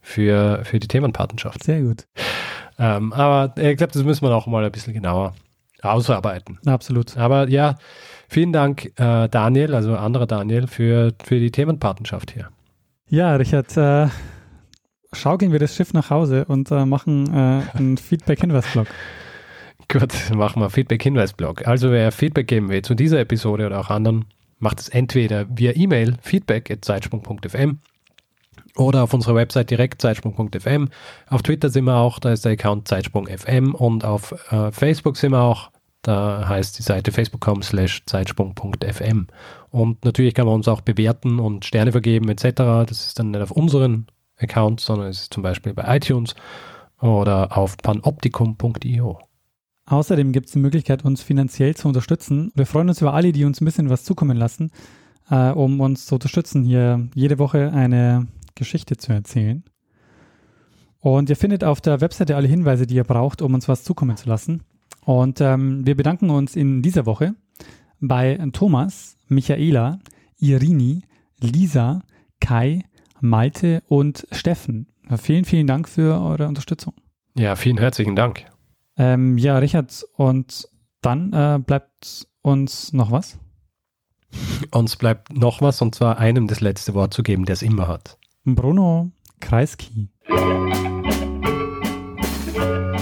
für, 0.00 0.64
für 0.64 0.80
die 0.80 0.88
Themenpatenschaft. 0.88 1.62
Sehr 1.62 1.82
gut. 1.82 2.06
Ähm, 2.78 3.12
aber 3.12 3.54
ich 3.58 3.76
glaube, 3.76 3.92
das 3.92 4.02
müssen 4.02 4.24
wir 4.24 4.34
auch 4.34 4.46
mal 4.46 4.64
ein 4.64 4.72
bisschen 4.72 4.94
genauer 4.94 5.34
ausarbeiten. 5.82 6.58
Absolut. 6.64 7.16
Aber 7.16 7.48
ja, 7.48 7.76
vielen 8.30 8.52
Dank, 8.52 8.92
äh, 8.98 9.28
Daniel, 9.28 9.74
also 9.74 9.96
anderer 9.96 10.26
Daniel, 10.26 10.66
für, 10.66 11.12
für 11.22 11.38
die 11.38 11.50
Themenpatenschaft 11.50 12.30
hier. 12.30 12.48
Ja, 13.08 13.34
Richard, 13.36 13.76
äh, 13.76 14.08
schaukeln 15.12 15.52
wir 15.52 15.58
das 15.58 15.74
Schiff 15.74 15.92
nach 15.92 16.10
Hause 16.10 16.44
und 16.46 16.70
äh, 16.70 16.86
machen 16.86 17.26
äh, 17.34 17.76
einen 17.76 17.96
Feedback-Hinweis-Blog. 17.98 18.86
Gut, 19.88 20.14
machen 20.34 20.62
wir 20.62 20.70
Feedback-Hinweis-Blog. 20.70 21.66
Also 21.66 21.90
wer 21.90 22.12
Feedback 22.12 22.46
geben 22.46 22.68
will 22.68 22.82
zu 22.82 22.94
dieser 22.94 23.18
Episode 23.18 23.66
oder 23.66 23.80
auch 23.80 23.90
anderen, 23.90 24.26
macht 24.60 24.80
es 24.80 24.88
entweder 24.88 25.46
via 25.50 25.72
E-Mail 25.74 26.16
feedback.zeitsprung.fm 26.22 27.78
oder 28.76 29.02
auf 29.02 29.12
unserer 29.12 29.34
Website 29.34 29.70
direkt 29.70 30.00
zeitsprung.fm. 30.00 30.88
Auf 31.28 31.42
Twitter 31.42 31.70
sind 31.70 31.84
wir 31.84 31.96
auch, 31.96 32.18
da 32.18 32.32
ist 32.32 32.44
der 32.44 32.52
Account 32.52 32.86
zeitsprung.fm 32.86 33.74
und 33.74 34.04
auf 34.04 34.32
äh, 34.52 34.70
Facebook 34.70 35.16
sind 35.16 35.32
wir 35.32 35.42
auch, 35.42 35.70
da 36.02 36.48
heißt 36.48 36.78
die 36.78 36.82
Seite 36.82 37.12
facebook.com 37.12 37.62
slash 37.62 38.04
zeitsprung.fm. 38.06 39.26
Und 39.70 40.04
natürlich 40.04 40.34
kann 40.34 40.46
man 40.46 40.54
uns 40.54 40.68
auch 40.68 40.80
bewerten 40.80 41.38
und 41.38 41.64
Sterne 41.64 41.92
vergeben 41.92 42.28
etc. 42.28 42.44
Das 42.86 43.06
ist 43.06 43.18
dann 43.18 43.32
nicht 43.32 43.42
auf 43.42 43.50
unseren 43.50 44.06
Account, 44.38 44.80
sondern 44.80 45.08
es 45.08 45.22
ist 45.22 45.34
zum 45.34 45.42
Beispiel 45.42 45.74
bei 45.74 45.96
iTunes 45.96 46.34
oder 47.00 47.56
auf 47.56 47.76
panoptikum.io. 47.76 49.18
Außerdem 49.86 50.32
gibt 50.32 50.46
es 50.46 50.52
die 50.52 50.58
Möglichkeit, 50.58 51.04
uns 51.04 51.22
finanziell 51.22 51.74
zu 51.74 51.88
unterstützen. 51.88 52.52
Wir 52.54 52.66
freuen 52.66 52.88
uns 52.88 53.00
über 53.00 53.12
alle, 53.12 53.32
die 53.32 53.44
uns 53.44 53.60
ein 53.60 53.64
bisschen 53.64 53.90
was 53.90 54.04
zukommen 54.04 54.36
lassen, 54.36 54.70
äh, 55.30 55.50
um 55.50 55.80
uns 55.80 56.06
zu 56.06 56.14
unterstützen, 56.14 56.62
hier 56.62 57.08
jede 57.14 57.38
Woche 57.38 57.72
eine 57.72 58.28
Geschichte 58.54 58.96
zu 58.96 59.12
erzählen. 59.12 59.64
Und 61.00 61.28
ihr 61.30 61.36
findet 61.36 61.64
auf 61.64 61.80
der 61.80 62.00
Webseite 62.00 62.36
alle 62.36 62.46
Hinweise, 62.46 62.86
die 62.86 62.94
ihr 62.94 63.04
braucht, 63.04 63.42
um 63.42 63.54
uns 63.54 63.68
was 63.68 63.84
zukommen 63.84 64.16
zu 64.16 64.28
lassen. 64.28 64.62
Und 65.10 65.40
ähm, 65.40 65.84
wir 65.84 65.96
bedanken 65.96 66.30
uns 66.30 66.54
in 66.54 66.82
dieser 66.82 67.04
Woche 67.04 67.34
bei 67.98 68.38
Thomas, 68.52 69.18
Michaela, 69.26 69.98
Irini, 70.38 71.02
Lisa, 71.40 72.02
Kai, 72.38 72.84
Malte 73.20 73.82
und 73.88 74.24
Steffen. 74.30 74.86
Vielen, 75.16 75.44
vielen 75.44 75.66
Dank 75.66 75.88
für 75.88 76.20
eure 76.20 76.46
Unterstützung. 76.46 76.94
Ja, 77.36 77.56
vielen 77.56 77.78
herzlichen 77.78 78.14
Dank. 78.14 78.44
Ähm, 78.96 79.36
ja, 79.36 79.58
Richard, 79.58 80.06
und 80.14 80.68
dann 81.02 81.32
äh, 81.32 81.58
bleibt 81.58 82.28
uns 82.42 82.92
noch 82.92 83.10
was? 83.10 83.36
Uns 84.70 84.94
bleibt 84.94 85.36
noch 85.36 85.60
was, 85.60 85.82
und 85.82 85.92
zwar 85.92 86.18
einem 86.18 86.46
das 86.46 86.60
letzte 86.60 86.94
Wort 86.94 87.12
zu 87.12 87.24
geben, 87.24 87.46
der 87.46 87.54
es 87.54 87.62
immer 87.62 87.88
hat. 87.88 88.16
Bruno 88.44 89.10
Kreisky. 89.40 90.08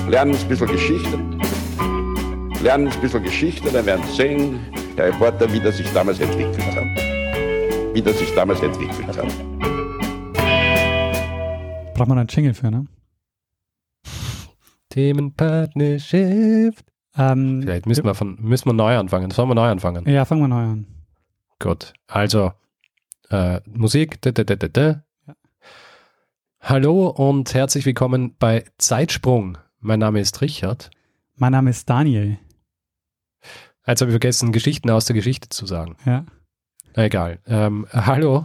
Lernen 0.09 0.35
ein 0.35 0.49
bisschen 0.49 0.69
Geschichte. 0.69 1.19
Lernen 2.63 2.89
ein 2.89 3.01
bisschen 3.01 3.23
Geschichte, 3.23 3.71
dann 3.71 3.87
werden 3.87 4.05
Sie 4.09 4.17
sehen, 4.17 4.59
der 4.97 5.07
Reporter, 5.07 5.53
wie 5.53 5.61
das 5.61 5.77
sich 5.77 5.89
damals 5.93 6.19
entwickelt 6.19 6.59
hat. 6.75 6.85
Wie 7.95 8.03
das 8.03 8.19
sich 8.19 8.35
damals 8.35 8.61
entwickelt 8.61 9.17
hat. 9.17 9.29
Braucht 11.95 12.09
man 12.09 12.19
einen 12.19 12.27
Jingle 12.29 12.55
für, 12.55 12.71
ne? 12.71 12.87
Themenpartnership. 14.91 16.75
Ähm, 17.17 17.63
Vielleicht 17.63 17.87
müssen 17.87 18.05
wir, 18.05 18.15
von, 18.15 18.37
müssen 18.41 18.67
wir 18.67 18.73
neu 18.73 18.97
anfangen. 18.97 19.31
Sollen 19.31 19.49
wir 19.51 19.55
neu 19.55 19.69
anfangen? 19.69 20.09
ja, 20.09 20.25
fangen 20.25 20.41
wir 20.41 20.49
neu 20.49 20.63
an. 20.63 20.87
Gut. 21.61 21.93
Also, 22.09 22.53
äh, 23.31 23.61
Musik. 23.67 24.21
Da, 24.23 24.33
da, 24.33 24.43
da, 24.43 24.57
da. 24.57 25.05
Hallo 26.61 27.07
und 27.09 27.55
herzlich 27.55 27.87
willkommen 27.87 28.35
bei 28.37 28.65
Zeitsprung. 28.79 29.59
Mein 29.79 30.01
Name 30.01 30.19
ist 30.19 30.41
Richard. 30.41 30.91
Mein 31.37 31.53
Name 31.53 31.71
ist 31.71 31.89
Daniel. 31.89 32.39
Jetzt 33.89 34.03
habe 34.03 34.11
ich 34.11 34.15
vergessen, 34.15 34.53
Geschichten 34.53 34.91
aus 34.91 35.07
der 35.07 35.15
Geschichte 35.15 35.49
zu 35.49 35.65
sagen. 35.65 35.97
Ja. 36.05 36.27
Na 36.95 37.05
egal. 37.05 37.39
Ähm, 37.47 37.87
hallo. 37.91 38.45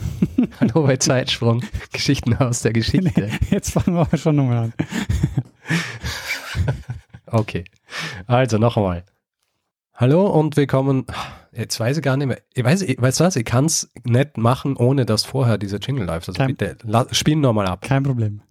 hallo 0.60 0.82
bei 0.86 0.98
Zeitsprung. 0.98 1.64
Geschichten 1.90 2.36
aus 2.36 2.60
der 2.60 2.74
Geschichte. 2.74 3.30
Jetzt 3.50 3.70
fangen 3.70 3.96
wir 3.96 4.02
aber 4.02 4.16
schon 4.18 4.36
nochmal 4.36 4.56
an. 4.58 4.74
Okay. 7.26 7.64
Also 8.28 8.58
noch 8.58 8.76
einmal. 8.76 9.04
Hallo 9.94 10.26
und 10.28 10.56
willkommen. 10.56 11.04
Jetzt 11.50 11.80
weiß 11.80 11.96
ich 11.96 12.02
gar 12.04 12.16
nicht 12.16 12.28
mehr. 12.28 12.40
Ich 12.52 12.62
weiß, 12.62 12.82
ich 12.82 13.00
weiß 13.00 13.18
was, 13.20 13.34
ich 13.34 13.44
kann 13.44 13.64
es 13.64 13.90
nicht 14.04 14.36
machen, 14.36 14.76
ohne 14.76 15.04
dass 15.04 15.24
vorher 15.24 15.58
dieser 15.58 15.78
Jingle 15.78 16.06
läuft. 16.06 16.28
Also 16.28 16.38
Kein- 16.38 16.54
bitte, 16.54 16.76
spielen 17.10 17.40
nochmal 17.40 17.66
ab. 17.66 17.80
Kein 17.80 18.04
Problem. 18.04 18.42